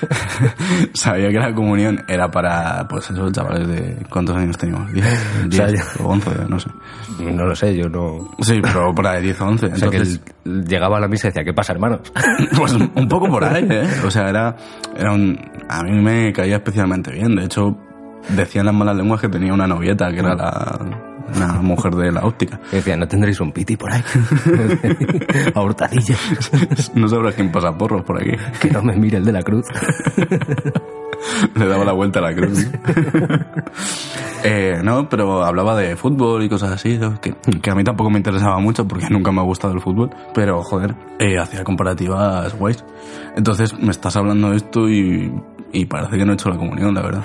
sabía 0.93 1.29
que 1.29 1.37
la 1.37 1.53
comunión 1.53 2.03
era 2.07 2.31
para, 2.31 2.87
pues 2.87 3.09
esos 3.11 3.31
chavales 3.31 3.67
de, 3.67 4.05
¿cuántos 4.09 4.35
años 4.35 4.57
teníamos? 4.57 4.91
¿10? 4.91 5.51
sea, 5.51 5.67
10 5.67 5.99
o 6.01 6.07
11, 6.07 6.31
no 6.47 6.59
sé. 6.59 6.69
No 7.19 7.45
lo 7.45 7.55
sé, 7.55 7.75
yo 7.75 7.87
no... 7.89 8.31
Sí, 8.39 8.59
pero 8.61 8.93
por 8.93 9.05
ahí 9.05 9.21
10 9.21 9.41
o 9.41 9.45
11. 9.45 9.65
O 9.65 9.75
sea, 9.75 9.89
que 9.89 9.97
Entonces, 9.97 10.21
él 10.45 10.65
llegaba 10.65 10.97
a 10.97 10.99
la 10.99 11.07
misa 11.07 11.27
y 11.27 11.29
decía, 11.29 11.43
¿qué 11.43 11.53
pasa, 11.53 11.73
hermanos? 11.73 11.99
pues 12.57 12.73
un 12.73 13.07
poco 13.07 13.27
por 13.27 13.43
ahí, 13.43 13.67
¿eh? 13.69 13.87
O 14.05 14.09
sea, 14.09 14.29
era, 14.29 14.55
era 14.97 15.11
un, 15.11 15.37
a 15.69 15.83
mí 15.83 16.01
me 16.01 16.33
caía 16.33 16.55
especialmente 16.55 17.11
bien. 17.11 17.35
De 17.35 17.45
hecho, 17.45 17.77
decían 18.29 18.65
las 18.65 18.73
malas 18.73 18.95
lenguas 18.95 19.21
que 19.21 19.29
tenía 19.29 19.53
una 19.53 19.67
novieta, 19.67 20.09
que 20.11 20.19
era 20.19 20.33
la, 20.33 21.10
una 21.35 21.53
mujer 21.61 21.93
de 21.95 22.11
la 22.11 22.21
óptica. 22.25 22.59
Y 22.71 22.75
decía, 22.77 22.95
¿no 22.97 23.07
tendréis 23.07 23.39
un 23.39 23.51
piti 23.51 23.77
por 23.77 23.91
ahí? 23.91 24.03
a 25.55 25.61
hurtadillas. 25.61 26.19
No 26.95 27.07
sabrás 27.07 27.35
quién 27.35 27.51
pasa 27.51 27.77
porros 27.77 28.03
por 28.03 28.21
aquí. 28.21 28.31
que 28.59 28.69
no 28.69 28.81
me 28.81 28.95
mire 28.95 29.17
el 29.17 29.25
de 29.25 29.31
la 29.31 29.41
cruz. 29.43 29.65
Le 31.55 31.67
daba 31.67 31.85
la 31.85 31.93
vuelta 31.93 32.19
a 32.19 32.21
la 32.23 32.33
cruz. 32.35 32.67
eh, 34.43 34.79
no, 34.83 35.07
pero 35.09 35.43
hablaba 35.43 35.75
de 35.75 35.95
fútbol 35.95 36.43
y 36.43 36.49
cosas 36.49 36.71
así, 36.71 36.99
que, 37.21 37.33
que 37.61 37.71
a 37.71 37.75
mí 37.75 37.83
tampoco 37.83 38.09
me 38.09 38.17
interesaba 38.17 38.59
mucho 38.59 38.87
porque 38.87 39.07
nunca 39.09 39.31
me 39.31 39.39
ha 39.39 39.43
gustado 39.43 39.73
el 39.73 39.81
fútbol, 39.81 40.09
pero 40.33 40.61
joder, 40.63 40.95
eh, 41.19 41.37
hacía 41.37 41.63
comparativas 41.63 42.57
guays. 42.57 42.83
Entonces 43.35 43.77
me 43.77 43.91
estás 43.91 44.15
hablando 44.15 44.49
de 44.49 44.57
esto 44.57 44.89
y, 44.89 45.31
y 45.71 45.85
parece 45.85 46.17
que 46.17 46.25
no 46.25 46.31
he 46.31 46.35
hecho 46.35 46.49
la 46.49 46.57
comunión, 46.57 46.93
la 46.93 47.01
verdad. 47.01 47.23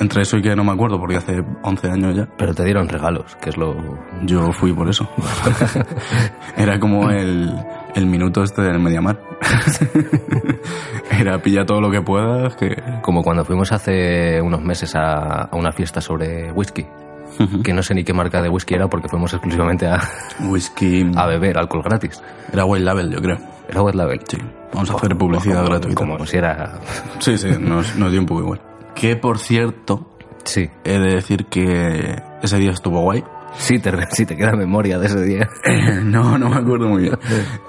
Entre 0.00 0.22
eso 0.22 0.36
y 0.36 0.42
que 0.42 0.54
no 0.54 0.62
me 0.62 0.72
acuerdo 0.72 0.98
porque 1.00 1.16
hace 1.16 1.42
11 1.62 1.90
años 1.90 2.16
ya. 2.16 2.28
Pero 2.36 2.54
te 2.54 2.64
dieron 2.64 2.88
regalos, 2.88 3.36
que 3.40 3.50
es 3.50 3.56
lo... 3.56 3.74
Yo 4.22 4.52
fui 4.52 4.72
por 4.72 4.88
eso. 4.88 5.08
Era 6.56 6.78
como 6.78 7.10
el, 7.10 7.52
el 7.96 8.06
minuto 8.06 8.42
este 8.44 8.62
del 8.62 8.78
Mediamar. 8.78 9.18
Era 11.10 11.38
pilla 11.42 11.64
todo 11.66 11.80
lo 11.80 11.90
que 11.90 12.00
puedas, 12.02 12.54
que... 12.56 12.76
Como 13.02 13.22
cuando 13.22 13.44
fuimos 13.44 13.72
hace 13.72 14.40
unos 14.40 14.62
meses 14.62 14.94
a, 14.94 15.42
a 15.44 15.56
una 15.56 15.72
fiesta 15.72 16.00
sobre 16.00 16.52
whisky. 16.52 16.86
Que 17.62 17.72
no 17.72 17.82
sé 17.82 17.94
ni 17.94 18.04
qué 18.04 18.12
marca 18.12 18.40
de 18.42 18.48
whisky 18.48 18.74
era 18.74 18.88
porque 18.88 19.08
fuimos 19.08 19.32
exclusivamente 19.32 19.86
a, 19.86 20.00
Whisky... 20.40 21.10
a 21.14 21.26
beber 21.26 21.58
alcohol 21.58 21.82
gratis. 21.84 22.20
Era 22.52 22.64
White 22.64 22.84
Label, 22.84 23.10
yo 23.12 23.20
creo. 23.20 23.36
Era 23.68 23.82
White 23.82 23.96
Label. 23.98 24.20
Sí, 24.26 24.38
vamos 24.72 24.90
a 24.90 24.94
hacer 24.94 25.16
publicidad 25.16 25.56
Como- 25.58 25.68
gratuita. 25.68 25.94
Como 25.94 26.26
si 26.26 26.36
era... 26.36 26.78
Sí, 27.20 27.36
sí, 27.38 27.48
nos, 27.60 27.94
nos 27.96 28.10
dio 28.10 28.20
un 28.20 28.26
poco 28.26 28.40
igual. 28.40 28.60
Que 28.98 29.16
por 29.16 29.38
cierto, 29.38 30.06
Sí. 30.44 30.68
he 30.84 30.98
de 30.98 31.14
decir 31.14 31.46
que 31.46 32.16
ese 32.42 32.58
día 32.58 32.70
estuvo 32.72 33.00
guay. 33.02 33.22
Sí 33.56 33.78
te, 33.78 33.90
sí 34.12 34.24
te 34.26 34.36
queda 34.36 34.52
memoria 34.52 34.98
de 34.98 35.06
ese 35.06 35.22
día. 35.22 35.48
no, 36.04 36.36
no 36.38 36.48
me 36.50 36.56
acuerdo 36.56 36.88
muy 36.88 37.02
bien. 37.02 37.18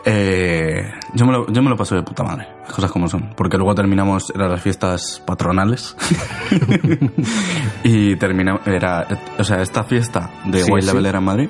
Eh, 0.06 0.92
Yo 1.16 1.26
me, 1.26 1.32
lo, 1.34 1.48
yo 1.52 1.62
me 1.64 1.70
lo 1.70 1.76
paso 1.76 1.96
de 1.96 2.04
puta 2.04 2.24
madre, 2.24 2.48
las 2.62 2.72
cosas 2.74 2.92
como 2.92 3.08
son. 3.08 3.34
Porque 3.36 3.58
luego 3.58 3.74
terminamos, 3.76 4.32
eran 4.36 4.52
las 4.52 4.62
fiestas 4.62 5.22
patronales. 5.26 5.96
y 7.84 8.16
terminamos, 8.18 8.62
era, 8.68 9.08
o 9.38 9.44
sea, 9.44 9.62
esta 9.62 9.84
fiesta 9.84 10.30
de 10.46 10.64
Sí, 10.64 10.72
White 10.72 10.88
sí. 10.88 10.98
Era 11.06 11.20
en 11.20 11.24
Madrid. 11.26 11.50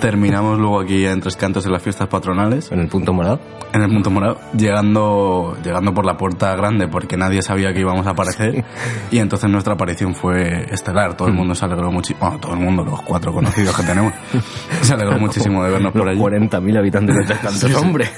Terminamos 0.00 0.58
luego 0.58 0.80
aquí 0.80 1.04
en 1.06 1.20
Tres 1.20 1.36
Cantos 1.36 1.66
en 1.66 1.72
las 1.72 1.82
fiestas 1.82 2.08
patronales, 2.08 2.72
En 2.72 2.80
el 2.80 2.88
punto 2.88 3.12
morado. 3.12 3.40
en 3.72 3.82
el 3.82 3.90
Punto 3.90 4.10
Morado, 4.10 4.38
llegando, 4.56 5.56
llegando 5.62 5.92
por 5.92 6.06
la 6.06 6.16
puerta 6.16 6.54
grande 6.56 6.88
porque 6.88 7.16
nadie 7.16 7.42
sabía 7.42 7.72
que 7.74 7.80
íbamos 7.80 8.06
a 8.06 8.10
aparecer. 8.10 8.64
Y 9.10 9.18
entonces 9.18 9.50
nuestra 9.50 9.74
aparición 9.74 10.14
fue 10.14 10.64
estelar. 10.72 11.14
Todo 11.16 11.28
el 11.28 11.34
mundo 11.34 11.54
se 11.54 11.64
alegró 11.66 11.90
muchísimo. 11.92 12.20
Bueno, 12.20 12.38
todo 12.40 12.54
el 12.54 12.60
mundo, 12.60 12.84
los 12.84 13.02
cuatro 13.02 13.32
conocidos 13.32 13.76
que 13.76 13.82
tenemos, 13.82 14.12
se 14.80 14.94
alegró 14.94 15.18
muchísimo 15.20 15.62
de 15.62 15.70
vernos 15.70 15.92
por 15.92 16.06
Los 16.06 16.12
allí. 16.30 16.38
40.000 16.38 16.78
habitantes 16.78 17.16
de 17.16 17.24
Tres 17.24 17.38
Cantos, 17.38 17.74
hombre. 17.74 18.08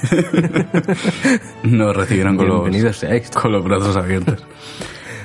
Nos 1.63 1.95
recibieron 1.95 2.35
con 2.37 2.47
los, 2.47 2.61
con 3.33 3.51
brazos 3.63 3.95
abiertos. 3.97 4.43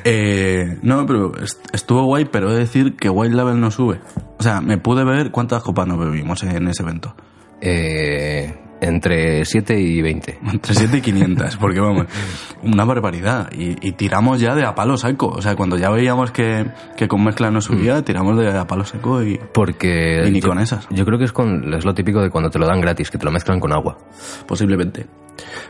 Eh, 0.04 0.78
no, 0.82 1.06
pero 1.06 1.32
est- 1.42 1.64
estuvo 1.72 2.04
guay, 2.04 2.26
pero 2.26 2.50
he 2.50 2.54
de 2.54 2.58
decir 2.60 2.94
que 2.96 3.08
White 3.08 3.34
Label 3.34 3.58
no 3.60 3.70
sube. 3.70 4.00
O 4.38 4.42
sea, 4.42 4.60
me 4.60 4.76
pude 4.78 5.04
ver 5.04 5.30
cuántas 5.30 5.62
copas 5.62 5.86
nos 5.86 5.98
bebimos 5.98 6.42
en 6.42 6.68
ese 6.68 6.82
evento. 6.82 7.14
Eh, 7.62 8.54
entre 8.82 9.46
7 9.46 9.80
y 9.80 10.02
20. 10.02 10.40
Entre 10.52 10.74
7 10.74 10.98
y 10.98 11.00
500, 11.00 11.56
porque 11.56 11.80
vamos, 11.80 12.04
una 12.62 12.84
barbaridad. 12.84 13.50
Y, 13.52 13.76
y 13.88 13.92
tiramos 13.92 14.40
ya 14.40 14.54
de 14.54 14.66
a 14.66 14.74
palo 14.74 14.98
seco. 14.98 15.28
O 15.28 15.40
sea, 15.40 15.56
cuando 15.56 15.78
ya 15.78 15.88
veíamos 15.88 16.32
que, 16.32 16.66
que 16.98 17.08
con 17.08 17.24
mezcla 17.24 17.50
no 17.50 17.62
subía, 17.62 18.02
tiramos 18.04 18.36
de 18.36 18.50
a 18.58 18.66
palo 18.66 18.84
seco 18.84 19.22
y 19.22 19.40
Porque. 19.54 20.24
Y 20.26 20.30
ni 20.32 20.40
yo- 20.42 20.48
con 20.48 20.58
esas. 20.58 20.86
Yo 20.90 21.06
creo 21.06 21.18
que 21.18 21.24
es, 21.24 21.32
con, 21.32 21.72
es 21.72 21.86
lo 21.86 21.94
típico 21.94 22.20
de 22.20 22.28
cuando 22.28 22.50
te 22.50 22.58
lo 22.58 22.66
dan 22.66 22.82
gratis, 22.82 23.10
que 23.10 23.16
te 23.16 23.24
lo 23.24 23.30
mezclan 23.32 23.58
con 23.58 23.72
agua. 23.72 23.96
posiblemente. 24.46 25.06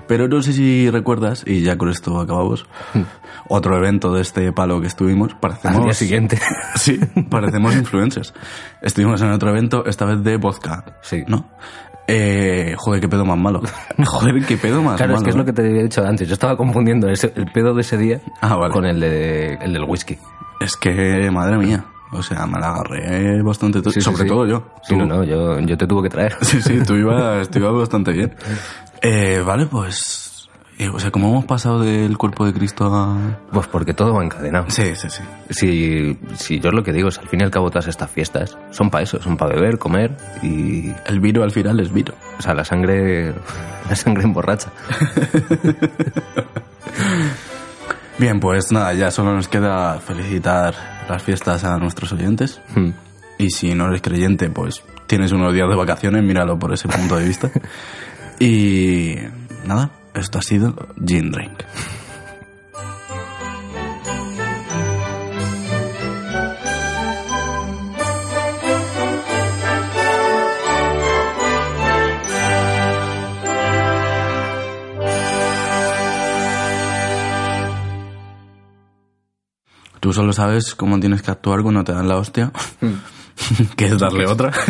Pero 0.07 0.29
no 0.29 0.43
sé 0.43 0.53
si 0.53 0.91
recuerdas, 0.91 1.43
y 1.47 1.63
ya 1.63 1.77
con 1.79 1.89
esto 1.89 2.19
acabamos, 2.21 2.67
otro 3.49 3.77
evento 3.79 4.13
de 4.13 4.23
este 4.23 4.53
palo 4.53 4.81
que 4.81 4.87
estuvimos, 4.87 5.35
parecemos... 5.35 5.79
Al 5.79 5.85
día 5.85 5.95
siguiente. 5.95 6.39
Sí, 6.77 6.99
parecemos 7.31 7.75
influencers. 7.77 8.35
Estuvimos 8.83 9.23
en 9.23 9.31
otro 9.31 9.51
evento, 9.51 9.85
esta 9.87 10.05
vez 10.05 10.23
de 10.23 10.37
vodka. 10.37 10.85
Sí. 11.03 11.23
¿No? 11.27 11.49
Eh, 12.07 12.75
joder, 12.77 13.01
qué 13.01 13.09
pedo 13.09 13.25
más 13.25 13.39
malo. 13.39 13.63
Joder, 14.05 14.45
qué 14.45 14.59
pedo 14.59 14.83
más 14.83 14.97
Claro, 14.97 15.13
malo. 15.15 15.19
es 15.21 15.25
que 15.25 15.31
es 15.31 15.37
lo 15.37 15.45
que 15.47 15.53
te 15.55 15.63
había 15.67 15.83
dicho 15.83 16.05
antes. 16.05 16.29
Yo 16.29 16.35
estaba 16.35 16.55
confundiendo 16.57 17.09
ese- 17.09 17.33
el 17.35 17.47
pedo 17.51 17.73
de 17.75 17.81
ese 17.81 17.97
día 17.97 18.21
Ah, 18.43 18.57
vale. 18.57 18.75
con 18.75 18.85
el, 18.85 19.01
de, 19.01 19.55
el 19.55 19.73
del 19.73 19.85
whisky. 19.85 20.19
Es 20.61 20.77
que, 20.77 21.31
madre 21.33 21.57
mía. 21.57 21.83
O 22.13 22.23
sea, 22.23 22.47
me 22.47 22.61
la 22.61 22.69
agarré 22.75 23.43
bastante. 23.43 23.81
Sí, 23.85 23.91
sí, 23.93 24.01
sobre 24.03 24.25
sí. 24.25 24.29
todo 24.29 24.47
yo. 24.47 24.67
Sí, 24.83 24.95
Tú- 24.95 24.99
no, 25.01 25.07
no, 25.07 25.25
yo, 25.25 25.59
yo 25.61 25.77
te 25.79 25.87
tuve 25.87 26.03
que 26.03 26.09
traer. 26.11 26.37
Sí, 26.43 26.61
sí, 26.61 26.79
tú 26.87 26.95
ibas, 26.95 27.49
tú 27.49 27.59
ibas 27.59 27.73
bastante 27.75 28.13
bien. 28.13 28.35
Eh, 29.03 29.43
vale, 29.45 29.67
pues... 29.67 30.49
eh, 30.79 30.89
o 30.89 30.99
sea, 30.99 31.11
¿cómo 31.11 31.29
hemos 31.29 31.45
pasado 31.45 31.81
del 31.81 32.17
cuerpo 32.17 32.47
de 32.47 32.53
Cristo 32.53 32.87
a...? 32.87 33.39
Pues 33.53 33.67
porque 33.67 33.95
todo 33.95 34.15
va 34.15 34.25
encadenado. 34.25 34.67
Sí, 34.71 34.95
sí, 34.97 35.09
sí. 35.11 35.23
Si, 35.51 36.19
si 36.37 36.61
yo 36.61 36.71
lo 36.71 36.83
que 36.83 36.93
digo 36.93 37.09
es, 37.09 37.19
al 37.19 37.29
fin 37.29 37.41
y 37.41 37.45
al 37.45 37.51
cabo, 37.51 37.71
todas 37.71 37.89
estas 37.89 38.11
fiestas 38.11 38.57
son 38.71 38.91
para 38.91 39.05
eso, 39.05 39.21
son 39.23 39.37
para 39.37 39.55
beber, 39.55 39.79
comer 39.79 40.17
y. 40.43 40.93
El 41.07 41.21
viro 41.21 41.43
al 41.43 41.51
final 41.51 41.81
es 41.81 41.93
viro. 41.93 42.15
O 42.39 42.43
sea, 42.43 42.55
la 42.55 42.65
sangre. 42.65 43.35
La 43.89 43.95
sangre 43.95 44.25
emborracha. 44.25 44.71
Bien, 48.19 48.41
pues 48.41 48.73
nada, 48.73 48.95
ya 48.95 49.11
solo 49.11 49.35
nos 49.35 49.47
queda 49.49 50.01
felicitar 50.01 50.75
las 51.07 51.23
fiestas 51.23 51.65
a 51.65 51.77
nuestros 51.77 52.11
oyentes. 52.13 52.63
Hmm. 52.75 52.93
Y 53.37 53.51
si 53.51 53.75
no 53.75 53.89
eres 53.89 54.01
creyente, 54.01 54.49
pues 54.49 54.83
tienes 55.07 55.33
unos 55.33 55.53
días 55.53 55.69
de 55.69 55.75
vacaciones, 55.75 56.23
míralo 56.23 56.59
por 56.59 56.73
ese 56.73 56.89
punto 56.89 57.17
de 57.17 57.27
vista. 57.27 57.51
y 58.45 59.17
nada, 59.65 59.91
esto 60.13 60.39
ha 60.39 60.43
sido 60.43 60.75
Gin 61.03 61.31
Drink. 61.31 61.63
Tú 80.01 80.13
solo 80.13 80.35
sabes 80.35 80.75
cómo 80.75 81.01
tienes 81.01 81.23
que 81.23 81.31
actuar 81.31 81.63
cuando 81.63 81.83
te 81.83 81.95
dan 81.95 82.09
la 82.09 82.19
hostia, 82.19 82.53
que 83.77 83.87
es 83.87 83.99
darle 83.99 84.27
otra. 84.31 84.53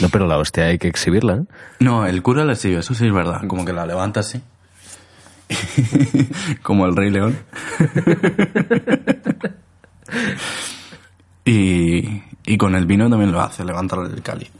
No, 0.00 0.08
pero 0.08 0.26
la 0.26 0.38
hostia 0.38 0.66
hay 0.66 0.78
que 0.78 0.88
exhibirla, 0.88 1.36
¿eh? 1.36 1.44
No, 1.80 2.06
el 2.06 2.22
cura 2.22 2.44
la 2.44 2.54
sigue, 2.54 2.78
eso 2.78 2.94
sí 2.94 3.06
es 3.06 3.12
verdad. 3.12 3.46
Como 3.46 3.64
que 3.64 3.72
la 3.72 3.86
levanta 3.86 4.20
así. 4.20 4.40
Como 6.62 6.86
el 6.86 6.96
Rey 6.96 7.10
León. 7.10 7.38
y, 11.44 12.22
y 12.46 12.58
con 12.58 12.74
el 12.74 12.86
vino 12.86 13.08
también 13.10 13.32
lo 13.32 13.40
hace, 13.40 13.64
levanta 13.64 13.96
el 13.96 14.22
cáliz. 14.22 14.50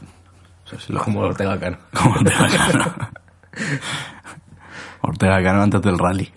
O 0.65 0.69
sea, 0.69 0.79
sí 0.79 0.93
lo 0.93 0.99
Como 1.03 1.21
Ortega 1.21 1.59
Cano. 1.59 1.77
Como 1.93 2.15
Ortega 2.15 2.47
Cano. 2.47 2.95
Ortega 5.01 5.43
Cano 5.43 5.61
antes 5.63 5.81
del 5.81 5.97
rally. 5.97 6.31